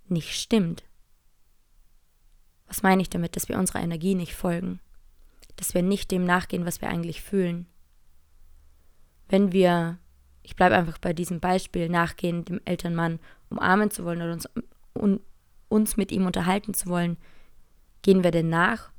nicht 0.07 0.39
stimmt. 0.39 0.83
Was 2.67 2.83
meine 2.83 3.01
ich 3.01 3.09
damit, 3.09 3.35
dass 3.35 3.49
wir 3.49 3.57
unserer 3.57 3.81
Energie 3.81 4.15
nicht 4.15 4.35
folgen, 4.35 4.79
dass 5.55 5.73
wir 5.73 5.81
nicht 5.81 6.11
dem 6.11 6.25
nachgehen, 6.25 6.65
was 6.65 6.81
wir 6.81 6.89
eigentlich 6.89 7.21
fühlen? 7.21 7.67
Wenn 9.29 9.51
wir, 9.51 9.97
ich 10.43 10.55
bleibe 10.55 10.75
einfach 10.75 10.97
bei 10.97 11.13
diesem 11.13 11.39
Beispiel, 11.39 11.89
nachgehen, 11.89 12.45
dem 12.45 12.61
Elternmann 12.65 13.19
umarmen 13.49 13.91
zu 13.91 14.03
wollen 14.03 14.21
oder 14.21 14.33
uns 14.33 14.49
un, 14.93 15.19
uns 15.69 15.97
mit 15.97 16.11
ihm 16.11 16.25
unterhalten 16.25 16.73
zu 16.73 16.87
wollen, 16.87 17.17
gehen 18.01 18.23
wir 18.23 18.31
denn 18.31 18.49
nach 18.49 18.91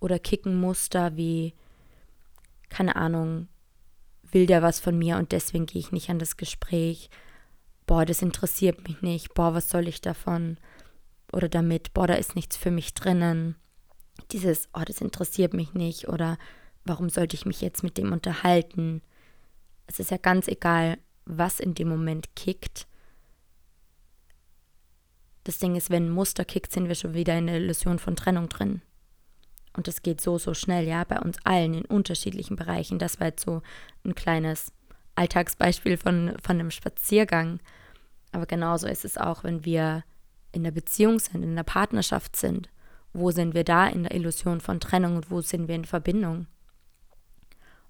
oder 0.00 0.18
kicken 0.18 0.60
Muster 0.60 1.16
wie, 1.16 1.54
keine 2.74 2.96
Ahnung, 2.96 3.46
will 4.32 4.46
der 4.46 4.60
was 4.60 4.80
von 4.80 4.98
mir 4.98 5.16
und 5.16 5.30
deswegen 5.30 5.66
gehe 5.66 5.78
ich 5.78 5.92
nicht 5.92 6.10
an 6.10 6.18
das 6.18 6.36
Gespräch, 6.36 7.08
boah, 7.86 8.04
das 8.04 8.20
interessiert 8.20 8.88
mich 8.88 9.00
nicht, 9.00 9.32
boah, 9.32 9.54
was 9.54 9.70
soll 9.70 9.86
ich 9.86 10.00
davon 10.00 10.58
oder 11.32 11.48
damit, 11.48 11.94
boah, 11.94 12.08
da 12.08 12.14
ist 12.14 12.34
nichts 12.34 12.56
für 12.56 12.72
mich 12.72 12.92
drinnen. 12.92 13.54
Dieses, 14.32 14.68
oh, 14.74 14.82
das 14.84 15.00
interessiert 15.00 15.54
mich 15.54 15.72
nicht 15.74 16.08
oder 16.08 16.36
warum 16.84 17.10
sollte 17.10 17.36
ich 17.36 17.46
mich 17.46 17.60
jetzt 17.60 17.84
mit 17.84 17.96
dem 17.96 18.12
unterhalten? 18.12 19.02
Es 19.86 20.00
ist 20.00 20.10
ja 20.10 20.16
ganz 20.16 20.48
egal, 20.48 20.98
was 21.26 21.60
in 21.60 21.74
dem 21.74 21.88
Moment 21.88 22.34
kickt. 22.34 22.88
Das 25.44 25.58
Ding 25.58 25.76
ist, 25.76 25.90
wenn 25.90 26.06
ein 26.06 26.10
Muster 26.10 26.44
kickt, 26.44 26.72
sind 26.72 26.88
wir 26.88 26.96
schon 26.96 27.14
wieder 27.14 27.38
in 27.38 27.46
der 27.46 27.56
Illusion 27.56 28.00
von 28.00 28.16
Trennung 28.16 28.48
drin. 28.48 28.82
Und 29.76 29.88
das 29.88 30.02
geht 30.02 30.20
so, 30.20 30.38
so 30.38 30.54
schnell, 30.54 30.86
ja, 30.86 31.04
bei 31.04 31.20
uns 31.20 31.36
allen 31.44 31.74
in 31.74 31.84
unterschiedlichen 31.84 32.56
Bereichen. 32.56 32.98
Das 32.98 33.20
war 33.20 33.28
jetzt 33.28 33.44
so 33.44 33.62
ein 34.04 34.14
kleines 34.14 34.72
Alltagsbeispiel 35.16 35.96
von, 35.96 36.34
von 36.42 36.58
einem 36.58 36.70
Spaziergang. 36.70 37.60
Aber 38.32 38.46
genauso 38.46 38.86
ist 38.86 39.04
es 39.04 39.18
auch, 39.18 39.44
wenn 39.44 39.64
wir 39.64 40.04
in 40.52 40.64
der 40.64 40.70
Beziehung 40.70 41.18
sind, 41.18 41.42
in 41.42 41.56
der 41.56 41.64
Partnerschaft 41.64 42.36
sind. 42.36 42.68
Wo 43.12 43.30
sind 43.30 43.54
wir 43.54 43.64
da 43.64 43.86
in 43.86 44.04
der 44.04 44.14
Illusion 44.14 44.60
von 44.60 44.80
Trennung 44.80 45.16
und 45.16 45.30
wo 45.30 45.40
sind 45.40 45.68
wir 45.68 45.74
in 45.74 45.84
Verbindung? 45.84 46.46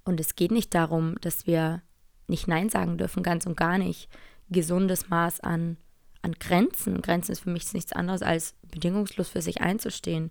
Und 0.04 0.20
es 0.20 0.36
geht 0.36 0.50
nicht 0.50 0.74
darum, 0.74 1.16
dass 1.20 1.46
wir 1.46 1.82
nicht 2.26 2.48
Nein 2.48 2.68
sagen 2.68 2.98
dürfen, 2.98 3.22
ganz 3.22 3.46
und 3.46 3.56
gar 3.56 3.78
nicht. 3.78 4.08
Gesundes 4.50 5.08
Maß 5.08 5.40
an, 5.40 5.76
an 6.22 6.32
Grenzen. 6.32 7.00
Grenzen 7.02 7.32
ist 7.32 7.40
für 7.40 7.50
mich 7.50 7.72
nichts 7.72 7.92
anderes 7.92 8.22
als 8.22 8.54
bedingungslos 8.70 9.30
für 9.30 9.42
sich 9.42 9.60
einzustehen, 9.60 10.30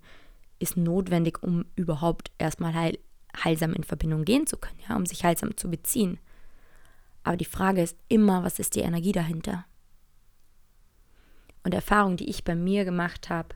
ist 0.64 0.78
notwendig, 0.78 1.44
um 1.44 1.66
überhaupt 1.76 2.32
erstmal 2.38 2.74
heil, 2.74 2.98
heilsam 3.44 3.74
in 3.74 3.84
Verbindung 3.84 4.26
gehen 4.26 4.48
zu 4.48 4.58
können, 4.58 4.80
ja, 4.88 4.96
um 4.96 5.06
sich 5.06 5.24
heilsam 5.24 5.56
zu 5.58 5.70
beziehen. 5.70 6.20
Aber 7.24 7.38
die 7.38 7.46
Frage 7.46 7.82
ist 7.82 7.98
immer, 8.08 8.44
was 8.44 8.60
ist 8.60 8.76
die 8.76 8.82
Energie 8.82 9.12
dahinter? 9.12 9.66
Und 11.64 11.74
Erfahrung, 11.74 12.18
die 12.18 12.30
ich 12.30 12.44
bei 12.44 12.56
mir 12.56 12.84
gemacht 12.84 13.30
habe 13.30 13.56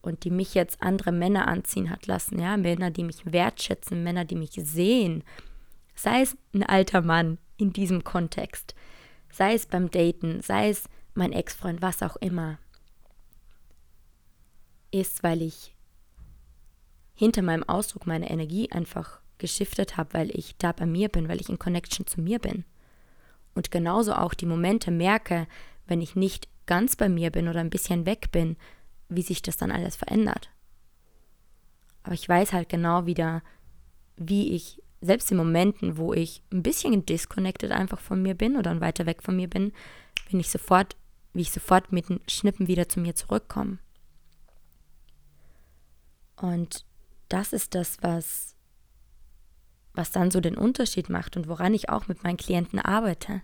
und 0.00 0.24
die 0.24 0.30
mich 0.30 0.54
jetzt 0.54 0.82
andere 0.82 1.12
Männer 1.12 1.48
anziehen 1.48 1.90
hat 1.90 2.06
lassen, 2.06 2.38
ja, 2.38 2.56
Männer, 2.56 2.90
die 2.90 3.04
mich 3.04 3.30
wertschätzen, 3.30 4.02
Männer, 4.02 4.24
die 4.24 4.36
mich 4.36 4.52
sehen, 4.52 5.24
sei 5.94 6.22
es 6.22 6.36
ein 6.54 6.62
alter 6.62 7.02
Mann 7.02 7.38
in 7.56 7.72
diesem 7.72 8.04
Kontext, 8.04 8.74
sei 9.30 9.54
es 9.54 9.66
beim 9.66 9.90
Daten, 9.90 10.40
sei 10.40 10.70
es 10.70 10.88
mein 11.14 11.32
Ex-Freund, 11.32 11.82
was 11.82 12.02
auch 12.02 12.16
immer, 12.16 12.58
ist, 14.90 15.22
weil 15.22 15.42
ich 15.42 15.74
hinter 17.18 17.42
meinem 17.42 17.64
Ausdruck 17.64 18.06
meine 18.06 18.30
Energie 18.30 18.70
einfach 18.70 19.20
geschiftet 19.38 19.96
habe, 19.96 20.14
weil 20.14 20.30
ich 20.30 20.56
da 20.56 20.70
bei 20.70 20.86
mir 20.86 21.08
bin, 21.08 21.28
weil 21.28 21.40
ich 21.40 21.48
in 21.48 21.58
Connection 21.58 22.06
zu 22.06 22.20
mir 22.20 22.38
bin. 22.38 22.64
Und 23.56 23.72
genauso 23.72 24.14
auch 24.14 24.34
die 24.34 24.46
Momente 24.46 24.92
merke, 24.92 25.48
wenn 25.88 26.00
ich 26.00 26.14
nicht 26.14 26.48
ganz 26.66 26.94
bei 26.94 27.08
mir 27.08 27.32
bin 27.32 27.48
oder 27.48 27.58
ein 27.58 27.70
bisschen 27.70 28.06
weg 28.06 28.30
bin, 28.30 28.56
wie 29.08 29.22
sich 29.22 29.42
das 29.42 29.56
dann 29.56 29.72
alles 29.72 29.96
verändert. 29.96 30.50
Aber 32.04 32.14
ich 32.14 32.28
weiß 32.28 32.52
halt 32.52 32.68
genau 32.68 33.06
wieder, 33.06 33.42
wie 34.16 34.52
ich, 34.54 34.80
selbst 35.00 35.32
in 35.32 35.38
Momenten, 35.38 35.96
wo 35.96 36.14
ich 36.14 36.44
ein 36.52 36.62
bisschen 36.62 37.04
disconnected 37.04 37.72
einfach 37.72 37.98
von 37.98 38.22
mir 38.22 38.36
bin 38.36 38.56
oder 38.56 38.80
weiter 38.80 39.06
weg 39.06 39.24
von 39.24 39.34
mir 39.34 39.48
bin, 39.48 39.72
bin 40.30 40.38
ich 40.38 40.50
sofort, 40.50 40.96
wie 41.32 41.40
ich 41.42 41.50
sofort 41.50 41.90
mit 41.90 42.10
den 42.10 42.20
Schnippen 42.28 42.68
wieder 42.68 42.88
zu 42.88 43.00
mir 43.00 43.16
zurückkomme. 43.16 43.78
Und 46.36 46.84
das 47.28 47.52
ist 47.52 47.74
das, 47.74 47.98
was, 48.00 48.56
was 49.94 50.10
dann 50.10 50.30
so 50.30 50.40
den 50.40 50.56
Unterschied 50.56 51.08
macht 51.08 51.36
und 51.36 51.48
woran 51.48 51.74
ich 51.74 51.88
auch 51.88 52.08
mit 52.08 52.24
meinen 52.24 52.36
Klienten 52.36 52.78
arbeite. 52.78 53.42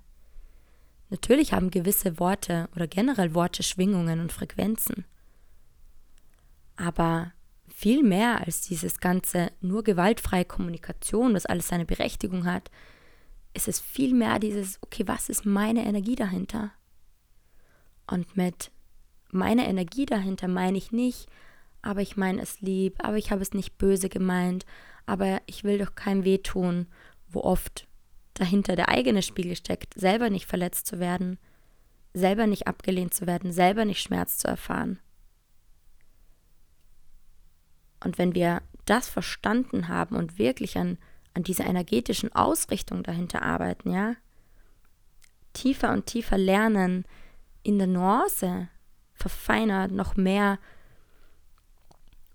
Natürlich 1.10 1.52
haben 1.52 1.70
gewisse 1.70 2.18
Worte 2.18 2.68
oder 2.74 2.86
generell 2.86 3.34
Worte 3.34 3.62
Schwingungen 3.62 4.20
und 4.20 4.32
Frequenzen. 4.32 5.04
Aber 6.76 7.32
viel 7.68 8.02
mehr 8.02 8.44
als 8.46 8.62
dieses 8.62 8.98
ganze 8.98 9.50
nur 9.60 9.84
gewaltfreie 9.84 10.44
Kommunikation, 10.44 11.34
was 11.34 11.46
alles 11.46 11.68
seine 11.68 11.84
Berechtigung 11.84 12.46
hat, 12.46 12.70
ist 13.52 13.68
es 13.68 13.80
viel 13.80 14.14
mehr 14.14 14.38
dieses, 14.38 14.78
okay, 14.82 15.04
was 15.06 15.28
ist 15.28 15.46
meine 15.46 15.84
Energie 15.84 16.16
dahinter? 16.16 16.72
Und 18.06 18.36
mit 18.36 18.70
meiner 19.30 19.66
Energie 19.66 20.06
dahinter 20.06 20.48
meine 20.48 20.78
ich 20.78 20.92
nicht, 20.92 21.28
aber 21.84 22.00
ich 22.00 22.16
meine 22.16 22.40
es 22.40 22.60
lieb, 22.60 22.96
aber 23.04 23.18
ich 23.18 23.30
habe 23.30 23.42
es 23.42 23.52
nicht 23.52 23.76
böse 23.76 24.08
gemeint, 24.08 24.64
aber 25.06 25.42
ich 25.46 25.64
will 25.64 25.78
doch 25.78 25.94
keinem 25.94 26.24
wehtun, 26.24 26.86
wo 27.28 27.40
oft 27.40 27.86
dahinter 28.32 28.74
der 28.74 28.88
eigene 28.88 29.22
Spiegel 29.22 29.54
steckt, 29.54 29.94
selber 29.94 30.30
nicht 30.30 30.46
verletzt 30.46 30.86
zu 30.86 30.98
werden, 30.98 31.38
selber 32.14 32.46
nicht 32.46 32.66
abgelehnt 32.66 33.12
zu 33.12 33.26
werden, 33.26 33.52
selber 33.52 33.84
nicht 33.84 34.00
Schmerz 34.00 34.38
zu 34.38 34.48
erfahren. 34.48 34.98
Und 38.02 38.16
wenn 38.18 38.34
wir 38.34 38.62
das 38.86 39.08
verstanden 39.08 39.88
haben 39.88 40.16
und 40.16 40.38
wirklich 40.38 40.78
an, 40.78 40.98
an 41.34 41.42
dieser 41.42 41.66
energetischen 41.66 42.32
Ausrichtung 42.32 43.02
dahinter 43.02 43.42
arbeiten, 43.42 43.92
ja, 43.92 44.14
tiefer 45.52 45.92
und 45.92 46.06
tiefer 46.06 46.38
lernen, 46.38 47.04
in 47.62 47.78
der 47.78 47.86
Nuance 47.88 48.68
verfeinert, 49.12 49.90
noch 49.92 50.16
mehr 50.16 50.58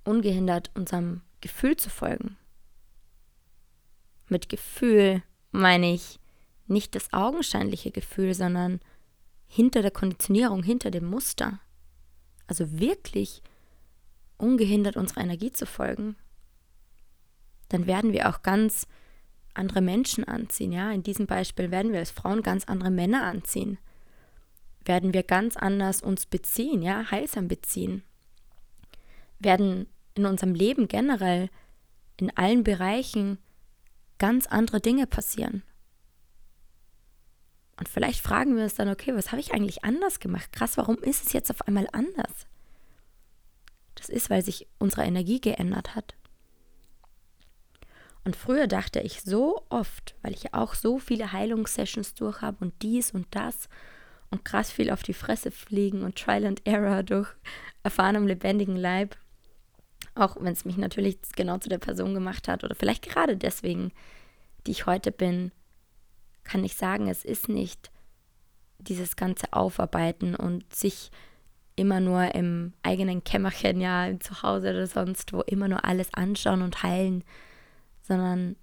ungehindert 0.03 0.71
unserem 0.75 1.21
Gefühl 1.41 1.75
zu 1.77 1.89
folgen. 1.89 2.37
Mit 4.27 4.49
Gefühl 4.49 5.23
meine 5.51 5.93
ich 5.93 6.19
nicht 6.67 6.95
das 6.95 7.11
augenscheinliche 7.13 7.91
Gefühl, 7.91 8.33
sondern 8.33 8.79
hinter 9.47 9.81
der 9.81 9.91
Konditionierung, 9.91 10.63
hinter 10.63 10.91
dem 10.91 11.05
Muster. 11.05 11.59
Also 12.47 12.79
wirklich 12.79 13.41
ungehindert 14.37 14.95
unserer 14.95 15.21
Energie 15.21 15.51
zu 15.51 15.65
folgen. 15.65 16.15
Dann 17.69 17.87
werden 17.87 18.13
wir 18.13 18.29
auch 18.29 18.41
ganz 18.41 18.87
andere 19.53 19.81
Menschen 19.81 20.23
anziehen. 20.23 20.71
Ja, 20.71 20.91
in 20.91 21.03
diesem 21.03 21.27
Beispiel 21.27 21.71
werden 21.71 21.91
wir 21.91 21.99
als 21.99 22.11
Frauen 22.11 22.41
ganz 22.41 22.65
andere 22.65 22.91
Männer 22.91 23.23
anziehen. 23.23 23.77
Werden 24.85 25.13
wir 25.13 25.23
ganz 25.23 25.57
anders 25.57 26.01
uns 26.01 26.25
beziehen, 26.25 26.81
ja, 26.81 27.11
heilsam 27.11 27.47
beziehen. 27.47 28.03
Werden 29.39 29.87
in 30.15 30.25
unserem 30.25 30.53
Leben 30.53 30.87
generell 30.87 31.49
in 32.17 32.35
allen 32.35 32.63
Bereichen 32.63 33.37
ganz 34.17 34.47
andere 34.47 34.81
Dinge 34.81 35.07
passieren. 35.07 35.63
Und 37.77 37.87
vielleicht 37.87 38.21
fragen 38.21 38.57
wir 38.57 38.63
uns 38.63 38.75
dann, 38.75 38.89
okay, 38.89 39.15
was 39.15 39.31
habe 39.31 39.39
ich 39.39 39.53
eigentlich 39.53 39.85
anders 39.85 40.19
gemacht? 40.19 40.51
Krass, 40.51 40.75
warum 40.75 40.97
ist 40.97 41.25
es 41.25 41.33
jetzt 41.33 41.49
auf 41.49 41.61
einmal 41.61 41.87
anders? 41.93 42.45
Das 43.95 44.09
ist, 44.09 44.29
weil 44.29 44.43
sich 44.43 44.67
unsere 44.79 45.03
Energie 45.03 45.39
geändert 45.39 45.95
hat. 45.95 46.15
Und 48.25 48.35
früher 48.35 48.67
dachte 48.67 48.99
ich 48.99 49.21
so 49.21 49.65
oft, 49.69 50.15
weil 50.21 50.33
ich 50.33 50.43
ja 50.43 50.49
auch 50.53 50.75
so 50.75 50.99
viele 50.99 51.31
Heilungssessions 51.31 52.13
durch 52.15 52.41
habe 52.41 52.57
und 52.59 52.73
dies 52.81 53.11
und 53.11 53.27
das 53.31 53.69
und 54.29 54.43
krass 54.43 54.71
viel 54.71 54.91
auf 54.91 55.03
die 55.03 55.13
Fresse 55.13 55.51
fliegen 55.51 56.03
und 56.03 56.17
Trial 56.17 56.45
and 56.45 56.65
Error 56.67 57.03
durch 57.03 57.29
erfahrenem 57.83 58.27
lebendigen 58.27 58.75
Leib, 58.75 59.17
auch 60.15 60.37
wenn 60.39 60.53
es 60.53 60.65
mich 60.65 60.77
natürlich 60.77 61.17
genau 61.35 61.57
zu 61.57 61.69
der 61.69 61.77
Person 61.77 62.13
gemacht 62.13 62.47
hat 62.47 62.63
oder 62.63 62.75
vielleicht 62.75 63.07
gerade 63.07 63.37
deswegen, 63.37 63.91
die 64.65 64.71
ich 64.71 64.85
heute 64.85 65.11
bin, 65.11 65.51
kann 66.43 66.63
ich 66.63 66.75
sagen, 66.75 67.07
es 67.07 67.23
ist 67.23 67.49
nicht 67.49 67.91
dieses 68.79 69.15
ganze 69.15 69.53
Aufarbeiten 69.53 70.35
und 70.35 70.73
sich 70.73 71.11
immer 71.75 71.99
nur 71.99 72.35
im 72.35 72.73
eigenen 72.83 73.23
Kämmerchen, 73.23 73.79
ja, 73.79 74.11
zu 74.19 74.41
Hause 74.43 74.71
oder 74.71 74.87
sonst 74.87 75.31
wo, 75.31 75.41
immer 75.41 75.67
nur 75.67 75.85
alles 75.85 76.13
anschauen 76.13 76.61
und 76.61 76.83
heilen, 76.83 77.23
sondern 78.01 78.55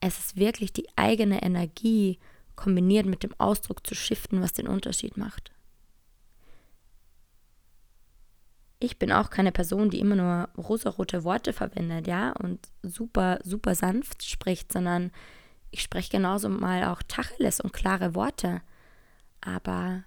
es 0.00 0.18
ist 0.18 0.36
wirklich 0.36 0.72
die 0.72 0.88
eigene 0.96 1.42
Energie 1.42 2.18
kombiniert 2.56 3.06
mit 3.06 3.22
dem 3.22 3.34
Ausdruck 3.38 3.86
zu 3.86 3.94
shiften, 3.94 4.40
was 4.40 4.52
den 4.52 4.66
Unterschied 4.66 5.16
macht. 5.16 5.52
Ich 8.78 8.98
bin 8.98 9.10
auch 9.12 9.30
keine 9.30 9.52
Person, 9.52 9.90
die 9.90 10.00
immer 10.00 10.16
nur 10.16 10.48
rosarote 10.56 11.24
Worte 11.24 11.52
verwendet, 11.52 12.06
ja, 12.06 12.32
und 12.32 12.68
super, 12.82 13.38
super 13.42 13.74
sanft 13.74 14.24
spricht, 14.24 14.72
sondern 14.72 15.10
ich 15.70 15.82
spreche 15.82 16.10
genauso 16.10 16.48
mal 16.48 16.84
auch 16.84 17.02
Tacheles 17.02 17.60
und 17.60 17.72
klare 17.72 18.14
Worte. 18.14 18.60
Aber 19.40 20.04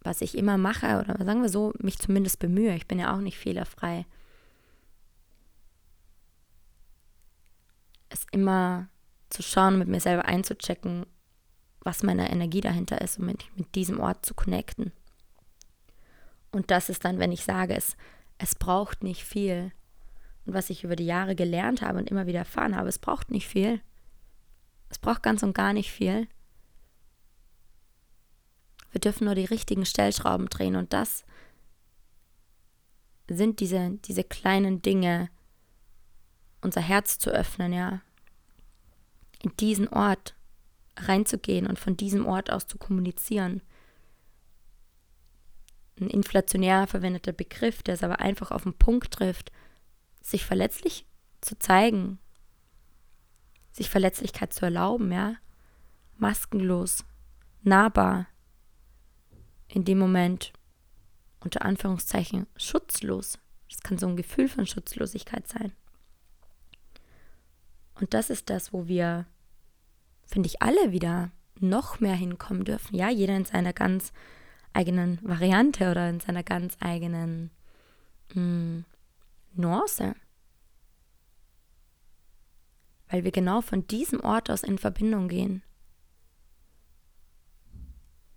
was 0.00 0.22
ich 0.22 0.36
immer 0.36 0.56
mache, 0.56 1.00
oder 1.00 1.22
sagen 1.24 1.42
wir 1.42 1.48
so, 1.48 1.72
mich 1.78 1.98
zumindest 1.98 2.38
bemühe, 2.38 2.74
ich 2.74 2.86
bin 2.88 2.98
ja 2.98 3.14
auch 3.14 3.20
nicht 3.20 3.38
fehlerfrei, 3.38 4.06
ist 8.10 8.26
immer 8.32 8.88
zu 9.28 9.42
schauen, 9.42 9.78
mit 9.78 9.88
mir 9.88 10.00
selber 10.00 10.24
einzuchecken, 10.24 11.04
was 11.80 12.02
meine 12.02 12.30
Energie 12.30 12.62
dahinter 12.62 13.00
ist, 13.02 13.18
um 13.18 13.26
mich 13.26 13.50
mit 13.56 13.74
diesem 13.74 14.00
Ort 14.00 14.24
zu 14.24 14.34
connecten. 14.34 14.92
Und 16.50 16.70
das 16.70 16.88
ist 16.88 17.04
dann, 17.04 17.18
wenn 17.18 17.32
ich 17.32 17.44
sage, 17.44 17.74
es, 17.74 17.96
es 18.38 18.54
braucht 18.54 19.02
nicht 19.02 19.24
viel. 19.24 19.72
Und 20.46 20.54
was 20.54 20.70
ich 20.70 20.84
über 20.84 20.96
die 20.96 21.06
Jahre 21.06 21.34
gelernt 21.34 21.82
habe 21.82 21.98
und 21.98 22.10
immer 22.10 22.26
wieder 22.26 22.40
erfahren 22.40 22.76
habe, 22.76 22.88
es 22.88 22.98
braucht 22.98 23.30
nicht 23.30 23.46
viel. 23.46 23.80
Es 24.88 24.98
braucht 24.98 25.22
ganz 25.22 25.42
und 25.42 25.54
gar 25.54 25.72
nicht 25.72 25.92
viel. 25.92 26.26
Wir 28.90 29.00
dürfen 29.00 29.26
nur 29.26 29.34
die 29.34 29.44
richtigen 29.44 29.84
Stellschrauben 29.84 30.48
drehen 30.48 30.76
und 30.76 30.92
das 30.92 31.24
sind 33.28 33.60
diese, 33.60 33.98
diese 34.04 34.24
kleinen 34.24 34.80
Dinge, 34.80 35.28
unser 36.62 36.80
Herz 36.80 37.18
zu 37.18 37.30
öffnen, 37.30 37.72
ja. 37.74 38.00
In 39.42 39.54
diesen 39.60 39.86
Ort 39.88 40.34
reinzugehen 40.96 41.66
und 41.66 41.78
von 41.78 41.96
diesem 41.96 42.26
Ort 42.26 42.50
aus 42.50 42.66
zu 42.66 42.78
kommunizieren 42.78 43.62
ein 46.00 46.10
inflationär 46.10 46.86
verwendeter 46.86 47.32
Begriff, 47.32 47.82
der 47.82 47.94
es 47.94 48.02
aber 48.02 48.20
einfach 48.20 48.50
auf 48.50 48.62
den 48.62 48.74
Punkt 48.74 49.12
trifft, 49.12 49.52
sich 50.20 50.44
verletzlich 50.44 51.06
zu 51.40 51.58
zeigen, 51.58 52.18
sich 53.72 53.90
Verletzlichkeit 53.90 54.52
zu 54.52 54.64
erlauben, 54.64 55.12
ja, 55.12 55.36
maskenlos, 56.16 57.04
nahbar, 57.62 58.26
in 59.68 59.84
dem 59.84 59.98
Moment 59.98 60.52
unter 61.40 61.64
Anführungszeichen 61.64 62.46
schutzlos. 62.56 63.38
Das 63.68 63.80
kann 63.80 63.98
so 63.98 64.06
ein 64.06 64.16
Gefühl 64.16 64.48
von 64.48 64.66
Schutzlosigkeit 64.66 65.46
sein. 65.46 65.72
Und 67.94 68.14
das 68.14 68.30
ist 68.30 68.50
das, 68.50 68.72
wo 68.72 68.86
wir, 68.86 69.26
finde 70.26 70.46
ich, 70.48 70.62
alle 70.62 70.92
wieder 70.92 71.30
noch 71.60 72.00
mehr 72.00 72.14
hinkommen 72.14 72.64
dürfen. 72.64 72.94
Ja, 72.94 73.10
jeder 73.10 73.36
in 73.36 73.44
seiner 73.44 73.72
ganz 73.72 74.12
eigenen 74.72 75.18
Variante 75.22 75.90
oder 75.90 76.08
in 76.08 76.20
seiner 76.20 76.42
ganz 76.42 76.76
eigenen 76.80 77.50
mh, 78.34 78.34
hm, 78.34 78.84
Nuance. 79.54 80.14
Weil 83.08 83.24
wir 83.24 83.32
genau 83.32 83.60
von 83.60 83.86
diesem 83.86 84.20
Ort 84.20 84.50
aus 84.50 84.62
in 84.62 84.78
Verbindung 84.78 85.28
gehen. 85.28 85.62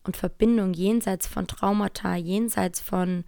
Und 0.03 0.17
Verbindung 0.17 0.73
jenseits 0.73 1.27
von 1.27 1.45
Traumata, 1.45 2.15
jenseits 2.15 2.79
von, 2.79 3.23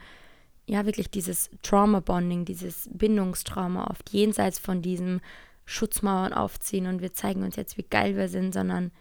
ja, 0.65 0.85
wirklich 0.85 1.11
dieses 1.11 1.51
Trauma-Bonding, 1.61 2.45
dieses 2.45 2.89
Bindungstrauma 2.91 3.87
oft, 3.91 4.09
jenseits 4.09 4.57
von 4.57 4.81
diesem 4.81 5.21
Schutzmauern 5.65 6.33
aufziehen 6.33 6.87
und 6.87 7.01
wir 7.01 7.13
zeigen 7.13 7.43
uns 7.43 7.55
jetzt, 7.55 7.77
wie 7.77 7.83
geil 7.83 8.15
wir 8.15 8.27
sind, 8.27 8.53
sondern 8.53 8.91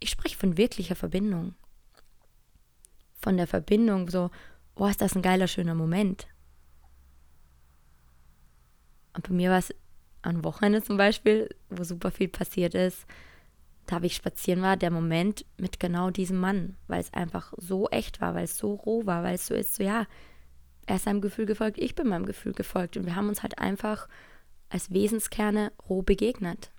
ich 0.00 0.10
spreche 0.10 0.36
von 0.36 0.56
wirklicher 0.56 0.94
Verbindung. 0.94 1.54
Von 3.18 3.36
der 3.36 3.46
Verbindung, 3.46 4.08
so, 4.08 4.30
oh, 4.76 4.86
ist 4.86 5.00
das 5.00 5.14
ein 5.14 5.22
geiler, 5.22 5.48
schöner 5.48 5.74
Moment. 5.74 6.28
Und 9.14 9.28
bei 9.28 9.34
mir 9.34 9.50
war 9.50 9.58
es 9.58 9.74
am 10.22 10.44
Wochenende 10.44 10.82
zum 10.82 10.96
Beispiel, 10.96 11.48
wo 11.70 11.82
super 11.84 12.10
viel 12.10 12.28
passiert 12.28 12.74
ist, 12.74 13.06
da 13.86 14.00
ich 14.02 14.14
spazieren 14.14 14.62
war, 14.62 14.76
der 14.76 14.90
Moment 14.90 15.44
mit 15.56 15.80
genau 15.80 16.10
diesem 16.10 16.38
Mann, 16.38 16.76
weil 16.86 17.00
es 17.00 17.12
einfach 17.14 17.52
so 17.56 17.88
echt 17.88 18.20
war, 18.20 18.34
weil 18.34 18.44
es 18.44 18.58
so 18.58 18.74
roh 18.74 19.06
war, 19.06 19.22
weil 19.22 19.34
es 19.34 19.46
so 19.46 19.54
ist, 19.54 19.74
so 19.74 19.82
ja, 19.82 20.06
er 20.86 20.96
ist 20.96 21.04
seinem 21.04 21.20
Gefühl 21.20 21.46
gefolgt, 21.46 21.78
ich 21.78 21.94
bin 21.94 22.08
meinem 22.08 22.26
Gefühl 22.26 22.52
gefolgt 22.52 22.96
und 22.96 23.06
wir 23.06 23.16
haben 23.16 23.28
uns 23.28 23.42
halt 23.42 23.58
einfach 23.58 24.08
als 24.68 24.92
Wesenskerne 24.92 25.72
roh 25.88 26.02
begegnet. 26.02 26.70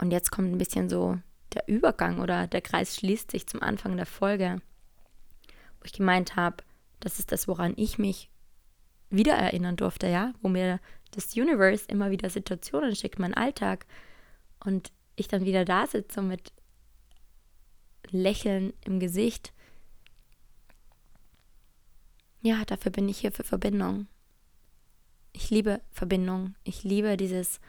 Und 0.00 0.10
jetzt 0.10 0.30
kommt 0.30 0.50
ein 0.50 0.58
bisschen 0.58 0.88
so 0.88 1.18
der 1.54 1.66
Übergang 1.66 2.20
oder 2.20 2.46
der 2.46 2.60
Kreis 2.60 2.96
schließt 2.96 3.30
sich 3.30 3.46
zum 3.46 3.62
Anfang 3.62 3.96
der 3.96 4.06
Folge, 4.06 4.60
wo 5.80 5.84
ich 5.84 5.92
gemeint 5.92 6.36
habe, 6.36 6.58
das 7.00 7.18
ist 7.18 7.32
das, 7.32 7.48
woran 7.48 7.74
ich 7.76 7.98
mich 7.98 8.30
wiedererinnern 9.10 9.76
durfte, 9.76 10.08
ja, 10.08 10.34
wo 10.42 10.48
mir 10.48 10.80
das 11.12 11.34
Universe 11.34 11.86
immer 11.88 12.10
wieder 12.10 12.28
Situationen 12.28 12.94
schickt, 12.94 13.18
mein 13.18 13.34
Alltag 13.34 13.86
und 14.64 14.92
ich 15.16 15.28
dann 15.28 15.44
wieder 15.44 15.64
da 15.64 15.86
sitze 15.86 16.22
mit 16.22 16.52
Lächeln 18.10 18.72
im 18.84 19.00
Gesicht. 19.00 19.52
Ja, 22.40 22.64
dafür 22.64 22.92
bin 22.92 23.08
ich 23.08 23.18
hier 23.18 23.32
für 23.32 23.44
Verbindung. 23.44 24.06
Ich 25.32 25.50
liebe 25.50 25.80
Verbindung. 25.90 26.54
Ich 26.64 26.84
liebe 26.84 27.16
dieses 27.16 27.60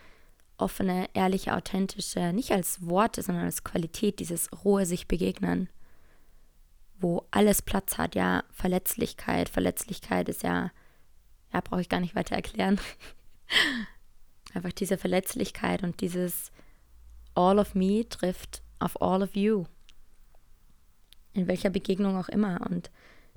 offene, 0.60 1.10
ehrliche, 1.14 1.56
authentische, 1.56 2.34
nicht 2.34 2.52
als 2.52 2.86
Worte, 2.86 3.22
sondern 3.22 3.46
als 3.46 3.64
Qualität, 3.64 4.20
dieses 4.20 4.50
rohe 4.64 4.86
sich 4.86 5.08
begegnen, 5.08 5.70
wo 7.00 7.26
alles 7.32 7.62
Platz 7.62 7.98
hat, 7.98 8.16
ja, 8.16 8.44
Verletzlichkeit. 8.52 9.50
Verletzlichkeit 9.50 10.30
ist 10.30 10.44
ja, 10.44 10.72
ja, 11.54 11.62
brauche 11.62 11.82
ich 11.82 11.90
gar 11.90 12.00
nicht 12.00 12.16
weiter 12.16 12.36
erklären. 12.36 12.80
Einfach 14.54 14.74
diese 14.74 14.98
Verletzlichkeit 14.98 15.84
und 15.84 16.02
dieses 16.02 16.52
All 17.36 17.60
of 17.60 17.76
me 17.76 18.08
trifft 18.10 18.62
auf 18.80 19.02
All 19.02 19.22
of 19.22 19.36
you. 19.36 19.66
In 21.34 21.48
welcher 21.48 21.70
Begegnung 21.70 22.18
auch 22.18 22.30
immer. 22.30 22.60
Und 22.70 22.92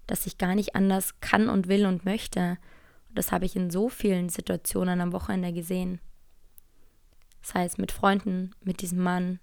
dass 0.06 0.26
ich 0.26 0.38
gar 0.38 0.54
nicht 0.54 0.74
anders 0.74 1.20
kann 1.20 1.48
und 1.48 1.68
will 1.68 1.86
und 1.86 2.04
möchte. 2.04 2.58
Und 3.08 3.18
das 3.18 3.30
habe 3.30 3.44
ich 3.44 3.54
in 3.54 3.70
so 3.70 3.88
vielen 3.88 4.28
Situationen 4.28 5.00
am 5.00 5.12
Wochenende 5.12 5.52
gesehen. 5.52 6.00
Das 7.42 7.54
heißt, 7.54 7.78
mit 7.78 7.92
Freunden, 7.92 8.54
mit 8.62 8.80
diesem 8.80 9.02
Mann, 9.02 9.40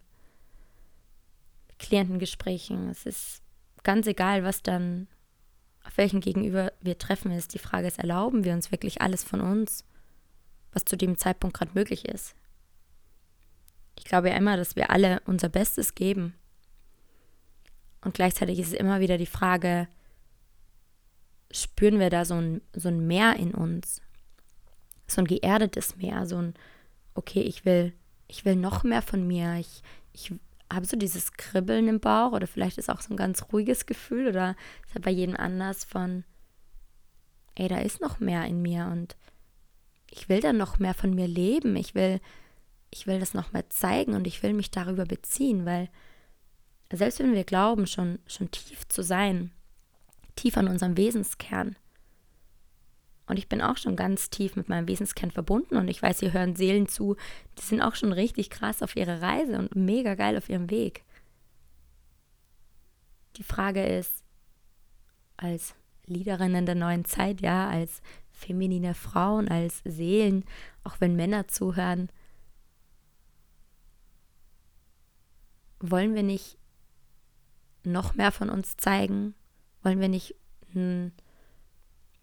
Klientengesprächen. 1.79 2.89
Es 2.89 3.05
ist 3.05 3.41
ganz 3.83 4.05
egal, 4.05 4.43
was 4.43 4.61
dann, 4.61 5.07
auf 5.83 5.97
welchen 5.97 6.21
Gegenüber 6.21 6.71
wir 6.81 6.97
treffen 6.97 7.31
ist. 7.31 7.53
Die 7.53 7.59
Frage 7.59 7.87
ist, 7.87 7.99
erlauben 7.99 8.43
wir 8.43 8.53
uns 8.53 8.71
wirklich 8.71 9.01
alles 9.01 9.23
von 9.23 9.41
uns, 9.41 9.85
was 10.73 10.85
zu 10.85 10.97
dem 10.97 11.17
Zeitpunkt 11.17 11.57
gerade 11.57 11.71
möglich 11.73 12.05
ist? 12.05 12.35
Ich 13.97 14.05
glaube 14.05 14.29
ja 14.29 14.35
immer, 14.35 14.55
dass 14.55 14.75
wir 14.75 14.91
alle 14.91 15.21
unser 15.25 15.49
Bestes 15.49 15.95
geben. 15.95 16.35
Und 18.01 18.13
gleichzeitig 18.13 18.59
ist 18.59 18.67
es 18.67 18.73
immer 18.73 18.99
wieder 18.99 19.17
die 19.17 19.25
Frage, 19.25 19.87
spüren 21.51 21.99
wir 21.99 22.09
da 22.09 22.23
so 22.23 22.35
ein, 22.35 22.61
so 22.73 22.87
ein 22.87 23.07
Meer 23.07 23.35
in 23.37 23.53
uns? 23.53 24.01
So 25.07 25.21
ein 25.21 25.27
geerdetes 25.27 25.97
Meer, 25.97 26.25
so 26.25 26.37
ein, 26.37 26.53
okay, 27.13 27.41
ich 27.41 27.65
will, 27.65 27.93
ich 28.27 28.45
will 28.45 28.55
noch 28.55 28.83
mehr 28.83 29.01
von 29.01 29.25
mir. 29.27 29.55
Ich, 29.55 29.81
ich 30.13 30.33
habe 30.71 30.85
so 30.85 30.97
dieses 30.97 31.33
Kribbeln 31.33 31.87
im 31.87 31.99
Bauch 31.99 32.31
oder 32.31 32.47
vielleicht 32.47 32.77
ist 32.77 32.89
auch 32.89 33.01
so 33.01 33.13
ein 33.13 33.17
ganz 33.17 33.45
ruhiges 33.51 33.85
Gefühl 33.85 34.27
oder 34.27 34.55
ist 34.85 34.93
halt 34.93 35.05
bei 35.05 35.11
jedem 35.11 35.35
anders 35.35 35.83
von, 35.83 36.23
ey, 37.55 37.67
da 37.67 37.79
ist 37.79 38.01
noch 38.01 38.19
mehr 38.19 38.45
in 38.45 38.61
mir 38.61 38.87
und 38.91 39.15
ich 40.11 40.29
will 40.29 40.41
dann 40.41 40.57
noch 40.57 40.79
mehr 40.79 40.93
von 40.93 41.13
mir 41.13 41.27
leben. 41.27 41.75
Ich 41.75 41.95
will, 41.95 42.19
ich 42.91 43.07
will 43.07 43.19
das 43.19 43.33
noch 43.33 43.51
mehr 43.51 43.69
zeigen 43.69 44.15
und 44.15 44.27
ich 44.27 44.41
will 44.43 44.53
mich 44.53 44.71
darüber 44.71 45.05
beziehen, 45.05 45.65
weil 45.65 45.89
selbst 46.91 47.19
wenn 47.19 47.33
wir 47.33 47.43
glauben, 47.43 47.85
schon, 47.85 48.19
schon 48.25 48.49
tief 48.49 48.87
zu 48.87 49.03
sein, 49.03 49.51
tief 50.35 50.57
an 50.57 50.67
unserem 50.67 50.97
Wesenskern, 50.97 51.75
und 53.29 53.37
ich 53.37 53.47
bin 53.47 53.61
auch 53.61 53.77
schon 53.77 53.95
ganz 53.95 54.31
tief 54.31 54.55
mit 54.55 54.69
meinem 54.69 54.87
Wesenskern 54.87 55.29
verbunden 55.29 55.77
und 55.77 55.87
ich 55.87 56.01
weiß, 56.01 56.19
hier 56.19 56.33
hören 56.33 56.55
Seelen 56.55 56.87
zu, 56.87 57.15
die 57.59 57.61
sind 57.61 57.79
auch 57.79 57.93
schon 57.93 58.11
richtig 58.11 58.49
krass 58.49 58.81
auf 58.81 58.95
ihrer 58.95 59.21
Reise 59.21 59.59
und 59.59 59.75
mega 59.75 60.15
geil 60.15 60.35
auf 60.35 60.49
ihrem 60.49 60.71
Weg. 60.71 61.03
Die 63.37 63.43
Frage 63.43 63.85
ist, 63.85 64.23
als 65.37 65.75
Liederinnen 66.07 66.65
der 66.65 66.73
neuen 66.73 67.05
Zeit, 67.05 67.39
ja, 67.39 67.69
als 67.69 68.01
feminine 68.31 68.95
Frauen, 68.95 69.47
als 69.47 69.81
Seelen, 69.85 70.43
auch 70.83 70.99
wenn 70.99 71.15
Männer 71.15 71.47
zuhören, 71.47 72.09
wollen 75.79 76.15
wir 76.15 76.23
nicht 76.23 76.57
noch 77.83 78.15
mehr 78.15 78.31
von 78.31 78.49
uns 78.49 78.75
zeigen? 78.75 79.35
Wollen 79.83 79.99
wir 79.99 80.09
nicht 80.09 80.35
hm, 80.73 81.11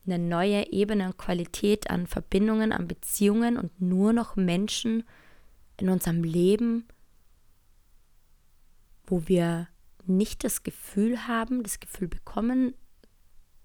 eine 0.06 0.18
neue 0.18 0.72
Ebene 0.72 1.06
und 1.06 1.18
Qualität 1.18 1.90
an 1.90 2.06
Verbindungen, 2.06 2.72
an 2.72 2.88
Beziehungen 2.88 3.56
und 3.56 3.80
nur 3.80 4.12
noch 4.12 4.36
Menschen 4.36 5.04
in 5.78 5.88
unserem 5.88 6.22
Leben, 6.24 6.86
wo 9.06 9.26
wir 9.28 9.68
nicht 10.06 10.44
das 10.44 10.62
Gefühl 10.62 11.26
haben, 11.26 11.62
das 11.62 11.80
Gefühl 11.80 12.08
bekommen, 12.08 12.74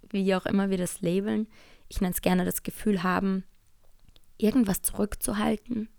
wie 0.09 0.35
auch 0.35 0.45
immer 0.45 0.69
wir 0.69 0.77
das 0.77 1.01
labeln, 1.01 1.47
ich 1.87 2.01
nenne 2.01 2.13
es 2.13 2.21
gerne 2.21 2.45
das 2.45 2.63
Gefühl 2.63 3.03
haben, 3.03 3.43
irgendwas 4.37 4.81
zurückzuhalten? 4.81 5.89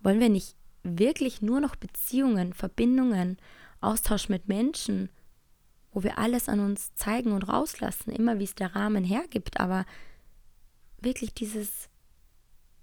Wollen 0.00 0.20
wir 0.20 0.28
nicht 0.28 0.56
wirklich 0.82 1.40
nur 1.40 1.60
noch 1.60 1.76
Beziehungen, 1.76 2.52
Verbindungen, 2.52 3.38
Austausch 3.80 4.28
mit 4.28 4.48
Menschen 4.48 5.10
wo 5.94 6.02
wir 6.02 6.18
alles 6.18 6.48
an 6.48 6.58
uns 6.58 6.92
zeigen 6.96 7.32
und 7.32 7.48
rauslassen, 7.48 8.10
immer 8.10 8.40
wie 8.40 8.44
es 8.44 8.56
der 8.56 8.74
Rahmen 8.74 9.04
hergibt, 9.04 9.60
aber 9.60 9.86
wirklich 11.00 11.32
dieses, 11.32 11.88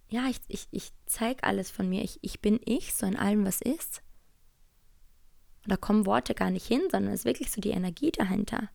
ja, 0.07 0.27
ich, 0.29 0.37
ich, 0.47 0.67
ich 0.71 0.91
zeige 1.05 1.43
alles 1.43 1.69
von 1.69 1.89
mir, 1.89 2.03
ich, 2.03 2.19
ich 2.21 2.39
bin 2.39 2.59
ich, 2.63 2.93
so 2.93 3.05
in 3.05 3.17
allem, 3.17 3.45
was 3.45 3.61
ist. 3.61 4.01
Und 5.63 5.71
da 5.71 5.77
kommen 5.77 6.05
Worte 6.05 6.33
gar 6.33 6.49
nicht 6.49 6.65
hin, 6.65 6.81
sondern 6.89 7.13
es 7.13 7.21
ist 7.21 7.25
wirklich 7.25 7.51
so 7.51 7.59
die 7.59 7.71
Energie 7.71 8.11
dahinter. 8.11 8.69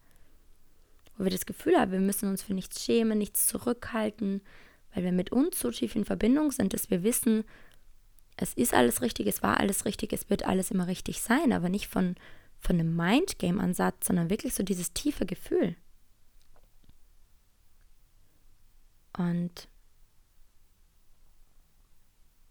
Wo 1.16 1.24
wir 1.24 1.30
das 1.30 1.46
Gefühl 1.46 1.78
haben, 1.78 1.92
wir 1.92 2.00
müssen 2.00 2.28
uns 2.28 2.42
für 2.42 2.52
nichts 2.52 2.84
schämen, 2.84 3.16
nichts 3.16 3.46
zurückhalten, 3.46 4.42
weil 4.94 5.02
wir 5.02 5.12
mit 5.12 5.32
uns 5.32 5.58
so 5.58 5.70
tief 5.70 5.96
in 5.96 6.04
Verbindung 6.04 6.52
sind, 6.52 6.74
dass 6.74 6.90
wir 6.90 7.02
wissen, 7.02 7.44
es 8.36 8.52
ist 8.52 8.74
alles 8.74 9.00
richtig, 9.00 9.28
es 9.28 9.42
war 9.42 9.58
alles 9.58 9.86
richtig, 9.86 10.12
es 10.12 10.28
wird 10.28 10.44
alles 10.44 10.70
immer 10.70 10.88
richtig 10.88 11.22
sein, 11.22 11.54
aber 11.54 11.70
nicht 11.70 11.86
von, 11.86 12.16
von 12.60 12.78
einem 12.78 12.96
Mindgame-Ansatz, 12.96 14.06
sondern 14.06 14.30
wirklich 14.30 14.54
so 14.54 14.62
dieses 14.62 14.92
tiefe 14.92 15.26
Gefühl. 15.26 15.76
Und 19.16 19.68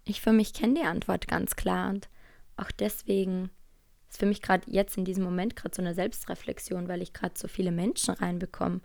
ich 0.05 0.21
für 0.21 0.31
mich 0.31 0.53
kenne 0.53 0.75
die 0.75 0.85
Antwort 0.85 1.27
ganz 1.27 1.55
klar 1.55 1.89
und 1.89 2.09
auch 2.57 2.71
deswegen 2.71 3.49
ist 4.09 4.19
für 4.19 4.25
mich 4.25 4.41
gerade 4.41 4.69
jetzt 4.71 4.97
in 4.97 5.05
diesem 5.05 5.23
Moment 5.23 5.55
gerade 5.55 5.75
so 5.75 5.81
eine 5.81 5.93
Selbstreflexion, 5.93 6.87
weil 6.87 7.01
ich 7.01 7.13
gerade 7.13 7.37
so 7.37 7.47
viele 7.47 7.71
Menschen 7.71 8.13
reinbekomme. 8.13 8.81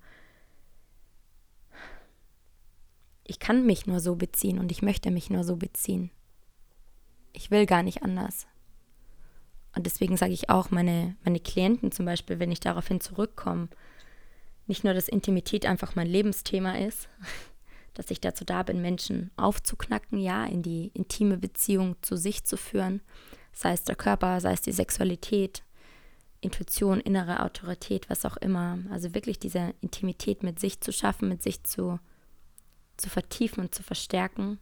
Ich 3.24 3.38
kann 3.38 3.64
mich 3.64 3.86
nur 3.86 4.00
so 4.00 4.16
beziehen 4.16 4.58
und 4.58 4.72
ich 4.72 4.82
möchte 4.82 5.10
mich 5.10 5.30
nur 5.30 5.44
so 5.44 5.56
beziehen. 5.56 6.10
Ich 7.32 7.50
will 7.50 7.64
gar 7.64 7.84
nicht 7.84 8.02
anders. 8.02 8.48
Und 9.74 9.86
deswegen 9.86 10.16
sage 10.16 10.32
ich 10.32 10.50
auch, 10.50 10.70
meine, 10.70 11.16
meine 11.24 11.40
Klienten 11.40 11.92
zum 11.92 12.04
Beispiel, 12.04 12.38
wenn 12.38 12.50
ich 12.50 12.60
daraufhin 12.60 13.00
zurückkomme, 13.00 13.68
nicht 14.66 14.84
nur, 14.84 14.94
dass 14.94 15.08
Intimität 15.08 15.66
einfach 15.66 15.94
mein 15.94 16.06
Lebensthema 16.06 16.78
ist, 16.78 17.08
dass 17.94 18.10
ich 18.10 18.20
dazu 18.20 18.44
da 18.44 18.62
bin, 18.62 18.80
Menschen 18.80 19.30
aufzuknacken, 19.36 20.18
ja, 20.18 20.44
in 20.46 20.62
die 20.62 20.90
intime 20.94 21.38
Beziehung 21.38 21.96
zu 22.02 22.16
sich 22.16 22.44
zu 22.44 22.56
führen, 22.56 23.00
sei 23.52 23.72
es 23.72 23.84
der 23.84 23.96
Körper, 23.96 24.40
sei 24.40 24.52
es 24.52 24.60
die 24.60 24.72
Sexualität, 24.72 25.62
Intuition, 26.40 27.00
innere 27.00 27.42
Autorität, 27.42 28.08
was 28.08 28.24
auch 28.24 28.36
immer. 28.38 28.78
Also 28.90 29.14
wirklich 29.14 29.38
diese 29.38 29.74
Intimität 29.80 30.42
mit 30.42 30.58
sich 30.58 30.80
zu 30.80 30.92
schaffen, 30.92 31.28
mit 31.28 31.42
sich 31.42 31.62
zu, 31.64 31.98
zu 32.96 33.10
vertiefen 33.10 33.60
und 33.60 33.74
zu 33.74 33.82
verstärken. 33.82 34.58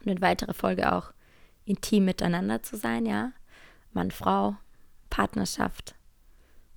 Und 0.00 0.08
in 0.10 0.20
weiterer 0.20 0.54
Folge 0.54 0.92
auch 0.92 1.12
intim 1.64 2.04
miteinander 2.04 2.62
zu 2.62 2.76
sein, 2.76 3.06
ja. 3.06 3.32
Mann, 3.92 4.10
Frau, 4.10 4.56
Partnerschaft, 5.10 5.94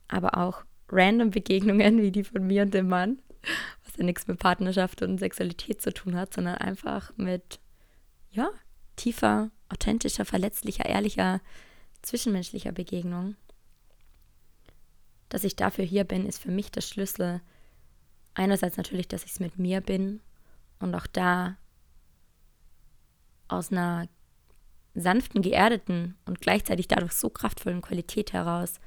aber 0.08 0.38
auch 0.38 0.66
random 0.90 1.32
Begegnungen 1.32 2.02
wie 2.02 2.12
die 2.12 2.24
von 2.24 2.46
mir 2.46 2.64
und 2.64 2.74
dem 2.74 2.88
Mann, 2.88 3.20
was 3.84 3.98
ja 3.98 4.04
nichts 4.04 4.28
mit 4.28 4.40
Partnerschaft 4.40 5.02
und 5.02 5.18
Sexualität 5.18 5.82
zu 5.82 5.94
tun 5.94 6.16
hat, 6.16 6.34
sondern 6.34 6.56
einfach 6.56 7.12
mit, 7.18 7.60
ja, 8.32 8.50
tiefer, 8.96 9.52
authentischer, 9.70 10.26
verletzlicher, 10.26 10.86
ehrlicher, 10.86 11.42
zwischenmenschlicher 12.02 12.72
Begegnung. 12.72 13.36
Dass 15.30 15.44
ich 15.44 15.56
dafür 15.56 15.86
hier 15.86 16.04
bin, 16.04 16.26
ist 16.26 16.40
für 16.40 16.52
mich 16.52 16.72
der 16.72 16.82
Schlüssel. 16.82 17.42
Einerseits 18.36 18.78
natürlich, 18.78 19.08
dass 19.08 19.24
ich 19.24 19.32
es 19.32 19.40
mit 19.40 19.58
mir 19.58 19.82
bin 19.82 20.22
und 20.80 20.94
auch 20.94 21.08
da 21.08 21.58
aus 23.48 23.72
einer 23.72 24.08
sanften, 24.96 25.42
geerdeten 25.42 26.16
und 26.26 26.42
gleichzeitig 26.42 26.88
dadurch 26.88 27.14
so 27.14 27.30
kraftvollen 27.30 27.82
Qualität 27.82 28.34
heraus 28.34 28.80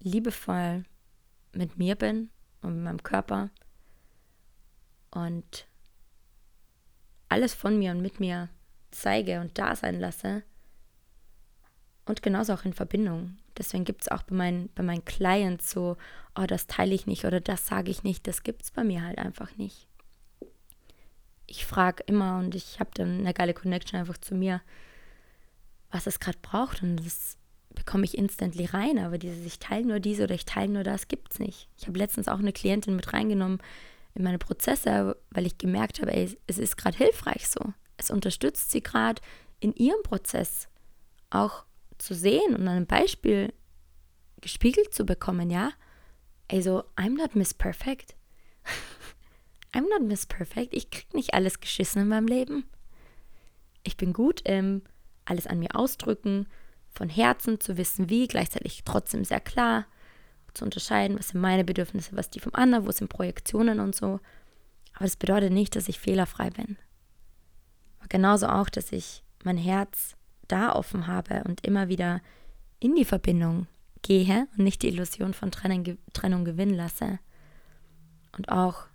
liebevoll 0.00 0.84
mit 1.52 1.78
mir 1.78 1.96
bin 1.96 2.30
und 2.62 2.76
mit 2.76 2.84
meinem 2.84 3.02
Körper 3.02 3.50
und 5.10 5.66
alles 7.28 7.54
von 7.54 7.78
mir 7.78 7.90
und 7.90 8.02
mit 8.02 8.20
mir 8.20 8.48
zeige 8.90 9.40
und 9.40 9.58
da 9.58 9.74
sein 9.74 9.98
lasse. 9.98 10.42
Und 12.04 12.22
genauso 12.22 12.54
auch 12.54 12.64
in 12.64 12.72
Verbindung. 12.72 13.36
Deswegen 13.58 13.84
gibt 13.84 14.02
es 14.02 14.08
auch 14.08 14.22
bei 14.22 14.36
meinen, 14.36 14.72
bei 14.74 14.84
meinen 14.84 15.04
Clients 15.04 15.70
so, 15.70 15.96
oh, 16.36 16.46
das 16.46 16.68
teile 16.68 16.94
ich 16.94 17.06
nicht 17.06 17.24
oder 17.24 17.40
das 17.40 17.66
sage 17.66 17.90
ich 17.90 18.04
nicht. 18.04 18.28
Das 18.28 18.44
gibt 18.44 18.62
es 18.62 18.70
bei 18.70 18.84
mir 18.84 19.02
halt 19.02 19.18
einfach 19.18 19.56
nicht. 19.56 19.88
Ich 21.56 21.64
frage 21.64 22.02
immer 22.06 22.38
und 22.38 22.54
ich 22.54 22.80
habe 22.80 22.90
dann 22.92 23.20
eine 23.20 23.32
geile 23.32 23.54
Connection 23.54 23.98
einfach 23.98 24.18
zu 24.18 24.34
mir, 24.34 24.60
was 25.90 26.06
es 26.06 26.20
gerade 26.20 26.36
braucht. 26.42 26.82
Und 26.82 26.96
das 26.98 27.38
bekomme 27.74 28.04
ich 28.04 28.18
instantly 28.18 28.66
rein. 28.66 28.98
Aber 28.98 29.16
dieses, 29.16 29.46
ich 29.46 29.58
teile 29.58 29.86
nur 29.86 29.98
diese 29.98 30.24
oder 30.24 30.34
ich 30.34 30.44
teile 30.44 30.70
nur 30.70 30.82
das, 30.82 31.08
gibt 31.08 31.32
es 31.32 31.38
nicht. 31.38 31.70
Ich 31.78 31.86
habe 31.86 31.98
letztens 31.98 32.28
auch 32.28 32.40
eine 32.40 32.52
Klientin 32.52 32.94
mit 32.94 33.14
reingenommen 33.14 33.62
in 34.14 34.22
meine 34.22 34.36
Prozesse, 34.36 35.16
weil 35.30 35.46
ich 35.46 35.56
gemerkt 35.56 36.02
habe, 36.02 36.12
es 36.12 36.58
ist 36.58 36.76
gerade 36.76 36.98
hilfreich 36.98 37.48
so. 37.48 37.72
Es 37.96 38.10
unterstützt 38.10 38.70
sie 38.70 38.82
gerade 38.82 39.22
in 39.58 39.74
ihrem 39.74 40.02
Prozess 40.02 40.68
auch 41.30 41.64
zu 41.96 42.14
sehen 42.14 42.54
und 42.54 42.68
einem 42.68 42.86
Beispiel 42.86 43.54
gespiegelt 44.42 44.92
zu 44.92 45.06
bekommen, 45.06 45.48
ja. 45.48 45.70
Also, 46.50 46.84
I'm 46.96 47.16
not 47.16 47.34
Miss 47.34 47.54
Perfect. 47.54 48.14
I'm 49.76 49.90
not 49.90 50.02
Miss 50.02 50.24
Perfect. 50.24 50.72
Ich 50.72 50.90
krieg 50.90 51.12
nicht 51.12 51.34
alles 51.34 51.60
geschissen 51.60 52.02
in 52.02 52.08
meinem 52.08 52.26
Leben. 52.26 52.64
Ich 53.82 53.98
bin 53.98 54.14
gut 54.14 54.40
im 54.48 54.82
alles 55.26 55.46
an 55.46 55.58
mir 55.58 55.74
ausdrücken, 55.74 56.46
von 56.88 57.10
Herzen 57.10 57.60
zu 57.60 57.76
wissen, 57.76 58.08
wie, 58.08 58.26
gleichzeitig 58.26 58.82
trotzdem 58.84 59.24
sehr 59.24 59.40
klar 59.40 59.84
zu 60.54 60.64
unterscheiden, 60.64 61.18
was 61.18 61.28
sind 61.28 61.40
meine 61.40 61.64
Bedürfnisse, 61.64 62.16
was 62.16 62.30
die 62.30 62.40
vom 62.40 62.54
anderen, 62.54 62.86
wo 62.86 62.90
sind 62.90 63.08
Projektionen 63.08 63.80
und 63.80 63.94
so. 63.94 64.20
Aber 64.94 65.04
das 65.04 65.16
bedeutet 65.16 65.52
nicht, 65.52 65.76
dass 65.76 65.88
ich 65.88 66.00
fehlerfrei 66.00 66.48
bin. 66.48 66.78
Aber 67.98 68.08
genauso 68.08 68.46
auch, 68.46 68.70
dass 68.70 68.92
ich 68.92 69.22
mein 69.44 69.58
Herz 69.58 70.16
da 70.48 70.72
offen 70.72 71.06
habe 71.06 71.44
und 71.44 71.66
immer 71.66 71.88
wieder 71.88 72.22
in 72.80 72.94
die 72.94 73.04
Verbindung 73.04 73.66
gehe 74.00 74.48
und 74.56 74.64
nicht 74.64 74.82
die 74.82 74.88
Illusion 74.88 75.34
von 75.34 75.50
Trennung, 75.50 75.98
Trennung 76.14 76.46
gewinnen 76.46 76.74
lasse. 76.74 77.18
Und 78.36 78.48
auch 78.48 78.86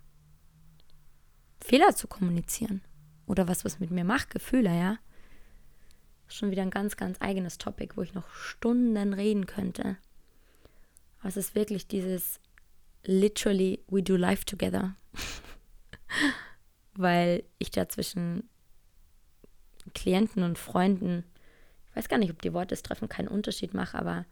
Fehler 1.64 1.94
zu 1.94 2.08
kommunizieren. 2.08 2.82
Oder 3.26 3.48
was, 3.48 3.64
was 3.64 3.80
mit 3.80 3.90
mir 3.90 4.04
macht, 4.04 4.30
Gefühle, 4.30 4.70
ja 4.70 4.98
schon 6.34 6.50
wieder 6.50 6.62
ein 6.62 6.70
ganz, 6.70 6.96
ganz 6.96 7.20
eigenes 7.20 7.58
Topic, 7.58 7.94
wo 7.96 8.02
ich 8.02 8.14
noch 8.14 8.28
Stunden 8.30 9.12
reden 9.12 9.46
könnte. 9.46 9.96
Aber 11.20 11.28
es 11.28 11.36
ist 11.36 11.54
wirklich 11.54 11.86
dieses 11.86 12.40
literally 13.04 13.80
we 13.88 14.02
do 14.02 14.16
life 14.16 14.44
together. 14.44 14.96
Weil 16.94 17.44
ich 17.58 17.70
da 17.70 17.88
zwischen 17.88 18.48
Klienten 19.94 20.42
und 20.42 20.58
Freunden, 20.58 21.24
ich 21.90 21.96
weiß 21.96 22.08
gar 22.08 22.18
nicht, 22.18 22.30
ob 22.30 22.42
die 22.42 22.52
Worte 22.52 22.74
es 22.74 22.82
treffen, 22.82 23.08
keinen 23.08 23.28
Unterschied 23.28 23.74
mache, 23.74 23.98
aber 23.98 24.26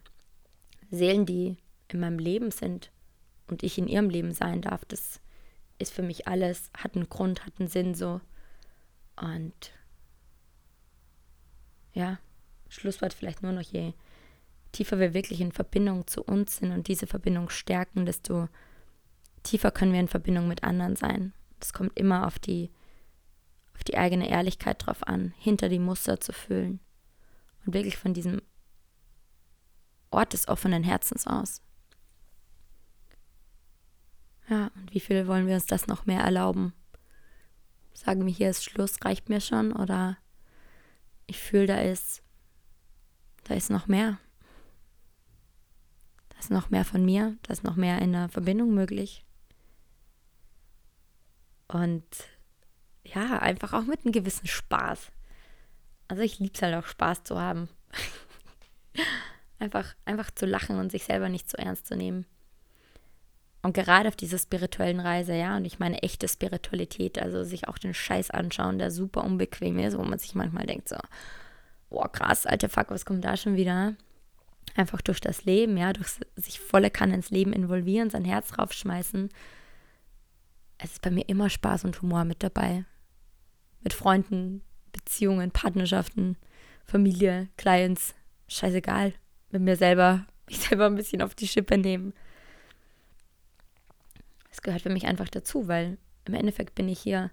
Seelen, 0.91 1.27
die 1.27 1.57
in 1.89 2.01
meinem 2.01 2.19
Leben 2.19 2.51
sind 2.51 2.91
und 3.49 3.63
ich 3.63 3.79
in 3.79 3.89
ihrem 3.89 4.11
Leben 4.11 4.33
sein 4.33 4.61
darf, 4.63 4.85
das 4.85 5.21
ist 5.81 5.93
für 5.93 6.03
mich 6.03 6.29
alles, 6.29 6.71
hat 6.77 6.95
einen 6.95 7.09
Grund, 7.09 7.45
hat 7.47 7.55
einen 7.59 7.69
Sinn 7.69 7.95
so. 7.95 8.21
Und 9.17 9.73
ja, 11.93 12.19
Schlusswort 12.69 13.13
vielleicht 13.13 13.43
nur 13.43 13.53
noch, 13.53 13.63
je 13.63 13.95
tiefer 14.73 14.99
wir 14.99 15.15
wirklich 15.15 15.41
in 15.41 15.53
Verbindung 15.53 16.07
zu 16.07 16.23
uns 16.23 16.57
sind 16.59 16.73
und 16.73 16.89
diese 16.89 17.07
Verbindung 17.07 17.51
stärken, 17.51 18.07
desto 18.07 18.49
tiefer 19.43 19.71
können 19.71 19.93
wir 19.93 20.01
in 20.01 20.09
Verbindung 20.09 20.49
mit 20.49 20.63
anderen 20.65 20.97
sein. 20.97 21.33
Das 21.59 21.73
kommt 21.73 21.99
immer 21.99 22.27
auf 22.27 22.39
die, 22.39 22.71
auf 23.75 23.85
die 23.85 23.99
eigene 23.99 24.29
Ehrlichkeit 24.29 24.87
drauf 24.87 25.07
an, 25.07 25.35
hinter 25.37 25.69
die 25.69 25.79
Muster 25.79 26.21
zu 26.21 26.33
fühlen 26.33 26.81
und 27.67 27.75
wirklich 27.75 27.97
von 27.97 28.15
diesem 28.15 28.41
Ort 30.11 30.33
des 30.33 30.49
offenen 30.49 30.85
Herzens 30.85 31.27
aus. 31.27 31.63
Ja, 34.51 34.73
und 34.75 34.93
wie 34.93 35.01
viel 35.01 35.29
wollen 35.29 35.47
wir 35.47 35.55
uns 35.55 35.67
das 35.67 35.87
noch 35.87 36.07
mehr 36.07 36.23
erlauben? 36.23 36.75
Sagen 37.95 38.27
wir, 38.27 38.33
hier 38.33 38.51
ist 38.51 38.65
Schluss, 38.65 38.97
reicht 39.05 39.29
mir 39.29 39.41
schon 39.41 39.73
oder 39.73 40.19
ich 41.29 41.39
fühle, 41.39 41.67
da 41.67 41.81
ist, 41.81 42.23
da 43.45 43.55
ist 43.55 43.71
noch 43.71 43.87
mehr. 43.87 44.19
Da 46.31 46.39
ist 46.41 46.51
noch 46.51 46.71
mehr 46.71 46.85
von 46.85 47.05
mir, 47.05 47.37
da 47.43 47.53
ist 47.53 47.63
noch 47.63 47.77
mehr 47.77 48.03
in 48.03 48.11
der 48.13 48.29
Verbindung 48.29 48.75
möglich. 48.75 49.25
Und 51.69 52.05
ja, 53.05 53.39
einfach 53.39 53.73
auch 53.73 53.85
mit 53.85 54.05
einem 54.05 54.13
gewissen 54.13 54.49
Spaß. 54.49 55.13
Also 56.09 56.23
ich 56.23 56.41
liebe 56.41 56.55
es 56.55 56.63
halt 56.63 56.75
auch 56.75 56.89
Spaß 56.89 57.23
zu 57.23 57.39
haben. 57.39 57.69
einfach, 59.61 59.95
einfach 60.05 60.33
zu 60.33 60.45
lachen 60.45 60.81
und 60.81 60.91
sich 60.91 61.05
selber 61.05 61.29
nicht 61.29 61.49
zu 61.49 61.57
so 61.57 61.63
ernst 61.63 61.87
zu 61.87 61.97
nehmen. 61.97 62.27
Und 63.63 63.75
gerade 63.75 64.09
auf 64.09 64.17
dieser 64.17 64.39
spirituellen 64.39 65.01
Reise, 65.01 65.35
ja, 65.35 65.57
und 65.57 65.67
ich 65.67 65.79
meine 65.79 66.03
echte 66.03 66.29
Spiritualität, 66.29 67.19
also 67.21 67.45
sich 67.45 67.69
auch 67.69 67.77
den 67.77 67.93
Scheiß 67.93 68.31
anschauen, 68.31 68.79
der 68.79 68.91
super 68.91 69.23
unbequem 69.23 69.79
ist, 69.79 69.99
wo 69.99 70.03
man 70.03 70.19
sich 70.19 70.35
manchmal 70.35 70.67
denkt 70.67 70.89
so, 70.89 70.97
boah, 71.91 72.11
krass, 72.11 72.47
alter 72.47 72.71
Fuck, 72.71 72.91
was 72.91 73.05
kommt 73.05 73.25
da 73.25 73.37
schon 73.37 73.57
wieder? 73.57 73.95
Einfach 74.77 75.03
durch 75.03 75.21
das 75.21 75.45
Leben, 75.45 75.77
ja, 75.77 75.93
durch 75.93 76.09
sich 76.37 76.59
volle 76.59 76.91
Kanne 76.91 77.15
ins 77.15 77.31
Leben 77.31 77.53
involvieren, 77.53 78.09
sein 78.09 78.25
Herz 78.25 78.57
raufschmeißen. 78.59 79.29
Es 80.79 80.93
ist 80.93 81.03
bei 81.03 81.11
mir 81.11 81.29
immer 81.29 81.51
Spaß 81.51 81.85
und 81.85 82.01
Humor 82.01 82.25
mit 82.25 82.43
dabei. 82.43 82.85
Mit 83.83 83.93
Freunden, 83.93 84.63
Beziehungen, 84.93 85.51
Partnerschaften, 85.51 86.39
Familie, 86.87 87.49
Clients, 87.59 88.15
scheißegal. 88.49 89.13
Mit 89.51 89.63
mir 89.63 89.77
selber, 89.77 90.27
mich 90.49 90.61
selber 90.61 90.87
ein 90.87 90.95
bisschen 90.95 91.21
auf 91.21 91.35
die 91.35 91.49
Schippe 91.49 91.77
nehmen 91.77 92.15
es 94.51 94.63
gehört 94.63 94.83
für 94.83 94.91
mich 94.91 95.07
einfach 95.07 95.29
dazu, 95.29 95.69
weil 95.69 95.99
im 96.25 96.35
Endeffekt 96.35 96.75
bin 96.75 96.89
ich 96.89 97.01
hier, 97.01 97.31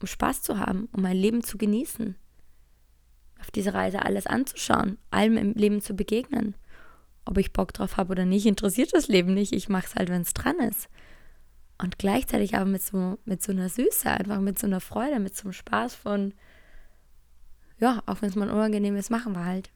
um 0.00 0.06
Spaß 0.06 0.42
zu 0.42 0.58
haben, 0.58 0.88
um 0.92 1.02
mein 1.02 1.16
Leben 1.16 1.42
zu 1.42 1.58
genießen, 1.58 2.16
auf 3.40 3.50
diese 3.50 3.74
Reise 3.74 4.02
alles 4.02 4.26
anzuschauen, 4.26 4.98
allem 5.10 5.36
im 5.36 5.52
Leben 5.52 5.80
zu 5.80 5.94
begegnen. 5.94 6.54
Ob 7.24 7.38
ich 7.38 7.52
Bock 7.52 7.72
drauf 7.72 7.96
habe 7.96 8.12
oder 8.12 8.24
nicht, 8.24 8.46
interessiert 8.46 8.94
das 8.94 9.08
Leben 9.08 9.34
nicht. 9.34 9.52
Ich 9.52 9.68
mache 9.68 9.86
es 9.86 9.94
halt, 9.94 10.08
wenn 10.08 10.22
es 10.22 10.34
dran 10.34 10.58
ist. 10.58 10.88
Und 11.78 11.98
gleichzeitig 11.98 12.56
aber 12.56 12.66
mit 12.66 12.82
so, 12.82 13.18
mit 13.24 13.42
so 13.42 13.52
einer 13.52 13.68
Süße, 13.68 14.10
einfach 14.10 14.40
mit 14.40 14.58
so 14.58 14.66
einer 14.66 14.80
Freude, 14.80 15.18
mit 15.18 15.36
so 15.36 15.44
einem 15.44 15.52
Spaß 15.52 15.94
von, 15.94 16.34
ja, 17.78 18.02
auch 18.06 18.20
wenn 18.20 18.28
es 18.28 18.36
mal 18.36 18.50
unangenehm 18.50 18.96
ist, 18.96 19.10
machen 19.10 19.34
wir 19.34 19.44
halt. 19.44 19.70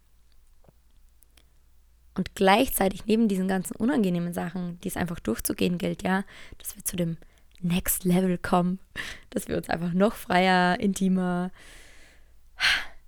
Und 2.17 2.35
gleichzeitig 2.35 3.07
neben 3.07 3.29
diesen 3.29 3.49
ganzen 3.49 3.75
unangenehmen 3.77 4.33
Sachen, 4.33 4.79
die 4.81 4.89
es 4.89 4.97
einfach 4.97 5.19
durchzugehen 5.19 5.79
gilt, 5.79 6.03
ja, 6.03 6.25
dass 6.59 6.77
wir 6.77 6.85
zu 6.85 6.97
dem 6.97 7.17
Next 7.61 8.05
Level 8.05 8.39
kommen, 8.39 8.79
dass 9.31 9.49
wir 9.49 9.57
uns 9.57 9.69
einfach 9.69 9.93
noch 9.93 10.15
freier, 10.15 10.79
intimer 10.79 11.51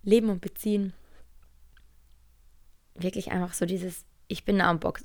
leben 0.03 0.29
und 0.29 0.41
beziehen. 0.41 0.93
Wirklich 2.95 3.31
einfach 3.31 3.55
so 3.55 3.67
dieses, 3.67 4.05
ich 4.27 4.45
bin 4.45 4.59
da 4.59 4.69
am 4.71 4.81
Bock, 4.81 5.01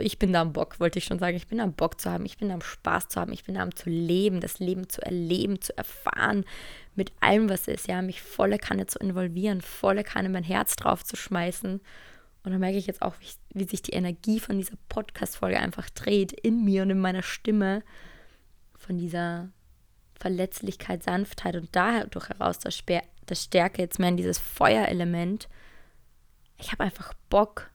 ich 0.00 0.18
bin 0.18 0.32
da 0.32 0.40
am 0.40 0.52
Bock, 0.52 0.80
wollte 0.80 0.98
ich 0.98 1.04
schon 1.04 1.18
sagen, 1.18 1.36
ich 1.36 1.46
bin 1.46 1.58
da 1.58 1.64
am 1.64 1.74
Bock 1.74 2.00
zu 2.00 2.10
haben, 2.10 2.24
ich 2.24 2.38
bin 2.38 2.48
da 2.48 2.54
am 2.54 2.62
Spaß 2.62 3.08
zu 3.08 3.20
haben, 3.20 3.32
ich 3.32 3.44
bin 3.44 3.56
da 3.56 3.62
am 3.62 3.74
zu 3.74 3.90
leben, 3.90 4.40
das 4.40 4.58
Leben 4.58 4.88
zu 4.88 5.02
erleben, 5.02 5.60
zu 5.60 5.76
erfahren, 5.76 6.44
mit 6.94 7.12
allem, 7.20 7.50
was 7.50 7.68
ist, 7.68 7.86
ja, 7.86 8.00
mich 8.00 8.22
volle 8.22 8.58
Kanne 8.58 8.86
zu 8.86 8.98
involvieren, 8.98 9.60
volle 9.60 10.02
Kanne 10.02 10.30
mein 10.30 10.44
Herz 10.44 10.76
drauf 10.76 11.04
zu 11.04 11.14
schmeißen 11.14 11.80
und 12.46 12.52
da 12.52 12.58
merke 12.58 12.78
ich 12.78 12.86
jetzt 12.86 13.02
auch, 13.02 13.14
wie, 13.20 13.58
wie 13.58 13.68
sich 13.68 13.82
die 13.82 13.92
Energie 13.92 14.38
von 14.38 14.56
dieser 14.56 14.76
Podcast-Folge 14.88 15.58
einfach 15.58 15.90
dreht 15.90 16.32
in 16.32 16.64
mir 16.64 16.82
und 16.82 16.90
in 16.90 17.00
meiner 17.00 17.22
Stimme. 17.22 17.82
Von 18.78 18.98
dieser 18.98 19.48
Verletzlichkeit, 20.14 21.02
Sanftheit 21.02 21.56
und 21.56 21.68
dadurch 21.72 22.28
heraus 22.28 22.60
das, 22.60 22.84
das 23.26 23.42
Stärke 23.42 23.82
jetzt 23.82 23.98
mehr 23.98 24.10
in 24.10 24.16
dieses 24.16 24.38
Feuerelement. 24.38 25.48
Ich 26.58 26.70
habe 26.70 26.84
einfach 26.84 27.14
Bock, 27.28 27.70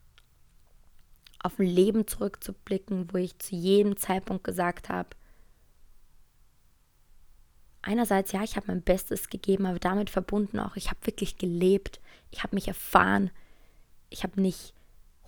auf 1.43 1.59
ein 1.59 1.65
Leben 1.65 2.07
zurückzublicken, 2.07 3.11
wo 3.11 3.17
ich 3.17 3.37
zu 3.39 3.55
jedem 3.55 3.97
Zeitpunkt 3.97 4.45
gesagt 4.45 4.87
habe, 4.87 5.09
einerseits 7.81 8.31
ja, 8.31 8.43
ich 8.43 8.55
habe 8.55 8.67
mein 8.67 8.83
Bestes 8.83 9.27
gegeben, 9.27 9.65
aber 9.65 9.79
damit 9.79 10.09
verbunden 10.09 10.59
auch, 10.59 10.75
ich 10.75 10.89
habe 10.89 11.05
wirklich 11.05 11.37
gelebt, 11.37 11.99
ich 12.29 12.43
habe 12.43 12.55
mich 12.55 12.67
erfahren, 12.67 13.31
ich 14.11 14.23
habe 14.23 14.39
nicht 14.39 14.75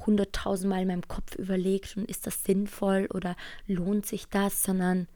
hunderttausendmal 0.05 0.81
in 0.81 0.89
meinem 0.89 1.07
Kopf 1.07 1.35
überlegt 1.35 1.97
und 1.97 2.09
ist 2.09 2.27
das 2.27 2.43
sinnvoll 2.43 3.07
oder 3.11 3.35
lohnt 3.65 4.05
sich 4.05 4.27
das, 4.27 4.61
sondern 4.61 5.07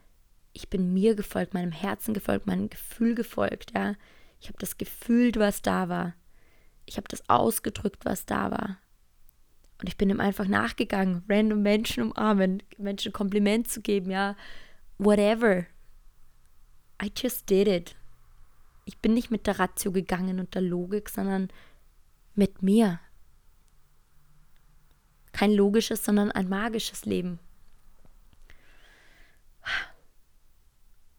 ich 0.54 0.70
bin 0.70 0.94
mir 0.94 1.16
gefolgt, 1.16 1.54
meinem 1.54 1.72
Herzen 1.72 2.14
gefolgt, 2.14 2.48
meinem 2.48 2.70
Gefühl 2.70 3.14
gefolgt, 3.14 3.74
ja. 3.76 3.94
Ich 4.40 4.48
habe 4.48 4.58
das 4.60 4.78
gefühlt, 4.78 5.38
was 5.38 5.62
da 5.62 5.90
war. 5.90 6.14
Ich 6.86 6.98
habe 6.98 7.08
das 7.10 7.28
ausgedrückt, 7.30 8.06
was 8.06 8.26
da 8.26 8.52
war. 8.52 8.78
Und 9.80 9.88
ich 9.88 9.98
bin 9.98 10.10
ihm 10.10 10.20
einfach 10.20 10.48
nachgegangen, 10.48 11.24
random 11.30 11.62
Menschen 11.62 12.04
umarmen, 12.12 12.64
Menschen 12.78 13.14
Kompliment 13.14 13.68
zu 13.68 13.82
geben, 13.82 14.10
ja. 14.10 14.36
Whatever. 14.98 15.66
I 17.02 17.12
just 17.16 17.50
did 17.50 17.68
it. 17.68 17.96
Ich 18.86 18.98
bin 19.00 19.14
nicht 19.14 19.30
mit 19.30 19.46
der 19.46 19.60
Ratio 19.60 19.92
gegangen 19.92 20.40
und 20.40 20.56
der 20.56 20.62
Logik, 20.62 21.10
sondern 21.10 21.50
mit 22.34 22.64
mir, 22.64 23.00
kein 25.38 25.54
logisches, 25.54 26.04
sondern 26.04 26.32
ein 26.32 26.50
magisches 26.50 27.06
Leben. 27.06 27.40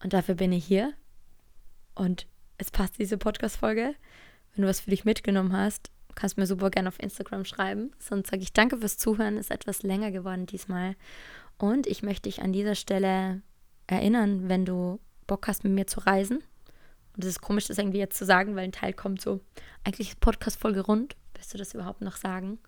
Und 0.03 0.11
dafür 0.11 0.35
bin 0.35 0.51
ich 0.51 0.65
hier. 0.65 0.93
Und 1.95 2.27
es 2.57 2.69
passt 2.69 2.99
diese 2.99 3.17
Podcast-Folge. 3.17 3.95
Wenn 4.53 4.61
du 4.61 4.67
was 4.67 4.81
für 4.81 4.89
dich 4.89 5.05
mitgenommen 5.05 5.55
hast, 5.55 5.89
kannst 6.15 6.35
du 6.35 6.41
mir 6.41 6.47
super 6.47 6.69
gerne 6.69 6.89
auf 6.89 6.99
Instagram 7.01 7.45
schreiben. 7.45 7.91
Sonst 7.97 8.29
sage 8.29 8.43
ich 8.43 8.51
danke 8.51 8.77
fürs 8.77 8.97
Zuhören. 8.97 9.37
Ist 9.37 9.51
etwas 9.51 9.83
länger 9.83 10.11
geworden 10.11 10.45
diesmal. 10.45 10.95
Und 11.57 11.87
ich 11.87 12.03
möchte 12.03 12.23
dich 12.23 12.41
an 12.41 12.51
dieser 12.51 12.75
Stelle 12.75 13.41
erinnern, 13.87 14.49
wenn 14.49 14.65
du 14.65 14.99
Bock 15.27 15.47
hast, 15.47 15.63
mit 15.63 15.71
mir 15.71 15.87
zu 15.87 16.01
reisen. 16.01 16.43
Und 17.15 17.23
es 17.23 17.29
ist 17.29 17.41
komisch, 17.41 17.67
das 17.67 17.77
irgendwie 17.77 17.99
jetzt 17.99 18.17
zu 18.17 18.25
sagen, 18.25 18.55
weil 18.55 18.65
ein 18.65 18.73
Teil 18.73 18.91
kommt 18.91 19.21
so, 19.21 19.39
eigentlich 19.85 20.09
ist 20.09 20.19
Podcast-Folge 20.19 20.81
rund. 20.81 21.15
Willst 21.35 21.53
du 21.53 21.57
das 21.57 21.73
überhaupt 21.73 22.01
noch 22.01 22.17
sagen? 22.17 22.59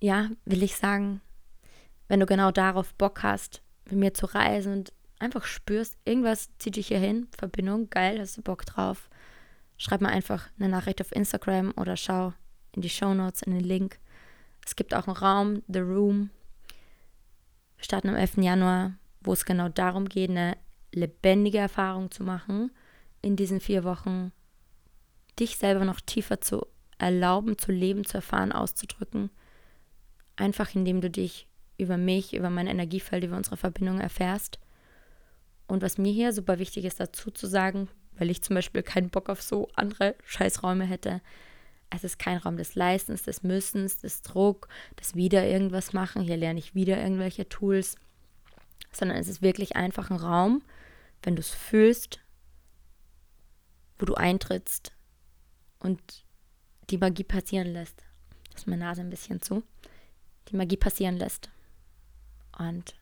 Ja, 0.00 0.30
will 0.44 0.62
ich 0.62 0.76
sagen, 0.76 1.20
wenn 2.08 2.20
du 2.20 2.26
genau 2.26 2.50
darauf 2.50 2.94
Bock 2.94 3.22
hast, 3.22 3.62
mit 3.84 3.98
mir 3.98 4.14
zu 4.14 4.26
reisen 4.26 4.72
und 4.72 4.92
einfach 5.18 5.44
spürst, 5.44 5.98
irgendwas 6.04 6.48
zieht 6.58 6.76
dich 6.76 6.88
hier 6.88 6.98
hin, 6.98 7.28
Verbindung, 7.36 7.90
geil, 7.90 8.18
hast 8.18 8.38
du 8.38 8.42
Bock 8.42 8.64
drauf, 8.64 9.10
schreib 9.76 10.00
mir 10.00 10.08
einfach 10.08 10.48
eine 10.58 10.68
Nachricht 10.68 11.00
auf 11.00 11.12
Instagram 11.12 11.72
oder 11.76 11.96
schau 11.96 12.32
in 12.72 12.82
die 12.82 12.88
Show 12.88 13.14
Notes, 13.14 13.42
in 13.42 13.52
den 13.52 13.64
Link. 13.64 13.98
Es 14.64 14.74
gibt 14.74 14.94
auch 14.94 15.06
einen 15.06 15.16
Raum, 15.16 15.62
The 15.68 15.80
Room. 15.80 16.30
Wir 17.76 17.84
starten 17.84 18.08
am 18.08 18.16
11. 18.16 18.38
Januar, 18.38 18.94
wo 19.20 19.32
es 19.32 19.44
genau 19.44 19.68
darum 19.68 20.08
geht, 20.08 20.30
eine 20.30 20.56
lebendige 20.92 21.58
Erfahrung 21.58 22.10
zu 22.10 22.22
machen, 22.22 22.70
in 23.22 23.36
diesen 23.36 23.60
vier 23.60 23.84
Wochen 23.84 24.32
dich 25.38 25.56
selber 25.56 25.84
noch 25.84 26.00
tiefer 26.00 26.40
zu 26.40 26.66
erlauben, 26.98 27.58
zu 27.58 27.72
leben, 27.72 28.04
zu 28.04 28.18
erfahren, 28.18 28.52
auszudrücken 28.52 29.30
Einfach 30.40 30.74
indem 30.74 31.02
du 31.02 31.10
dich 31.10 31.46
über 31.76 31.98
mich, 31.98 32.32
über 32.32 32.48
mein 32.48 32.66
Energiefeld, 32.66 33.24
über 33.24 33.36
unsere 33.36 33.58
Verbindung 33.58 34.00
erfährst. 34.00 34.58
Und 35.66 35.82
was 35.82 35.98
mir 35.98 36.10
hier 36.10 36.32
super 36.32 36.58
wichtig 36.58 36.86
ist, 36.86 36.98
dazu 36.98 37.30
zu 37.30 37.46
sagen, 37.46 37.90
weil 38.16 38.30
ich 38.30 38.40
zum 38.40 38.54
Beispiel 38.54 38.82
keinen 38.82 39.10
Bock 39.10 39.28
auf 39.28 39.42
so 39.42 39.68
andere 39.74 40.16
Scheißräume 40.24 40.86
hätte. 40.86 41.20
Es 41.90 42.04
ist 42.04 42.18
kein 42.18 42.38
Raum 42.38 42.56
des 42.56 42.74
Leistens, 42.74 43.22
des 43.22 43.42
Müssens, 43.42 43.98
des 43.98 44.22
Druck, 44.22 44.68
des 44.98 45.14
wieder 45.14 45.46
irgendwas 45.46 45.92
machen. 45.92 46.22
Hier 46.22 46.38
lerne 46.38 46.58
ich 46.58 46.74
wieder 46.74 46.96
irgendwelche 46.98 47.46
Tools. 47.46 47.96
Sondern 48.92 49.18
es 49.18 49.28
ist 49.28 49.42
wirklich 49.42 49.76
einfach 49.76 50.10
ein 50.10 50.16
Raum, 50.16 50.62
wenn 51.22 51.36
du 51.36 51.40
es 51.40 51.50
fühlst, 51.50 52.18
wo 53.98 54.06
du 54.06 54.14
eintrittst 54.14 54.92
und 55.80 56.00
die 56.88 56.96
Magie 56.96 57.24
passieren 57.24 57.74
lässt. 57.74 58.02
Das 58.52 58.62
ist 58.62 58.66
meine 58.66 58.84
Nase 58.86 59.02
ein 59.02 59.10
bisschen 59.10 59.42
zu 59.42 59.62
die 60.48 60.56
Magie 60.56 60.76
passieren 60.76 61.16
lässt. 61.16 61.50
Und 62.58 62.94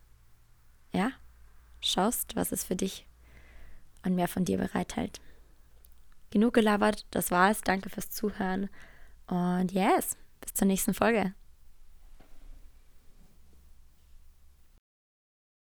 ja, 0.92 1.12
schaust, 1.80 2.36
was 2.36 2.52
es 2.52 2.64
für 2.64 2.76
dich 2.76 3.06
und 4.04 4.14
mehr 4.14 4.28
von 4.28 4.44
dir 4.44 4.58
bereithält. 4.58 5.20
Genug 6.30 6.54
gelabert, 6.54 7.06
das 7.10 7.30
war's. 7.30 7.62
Danke 7.62 7.88
fürs 7.88 8.10
Zuhören. 8.10 8.68
Und 9.26 9.72
yes, 9.72 10.16
bis 10.40 10.54
zur 10.54 10.66
nächsten 10.66 10.94
Folge. 10.94 11.34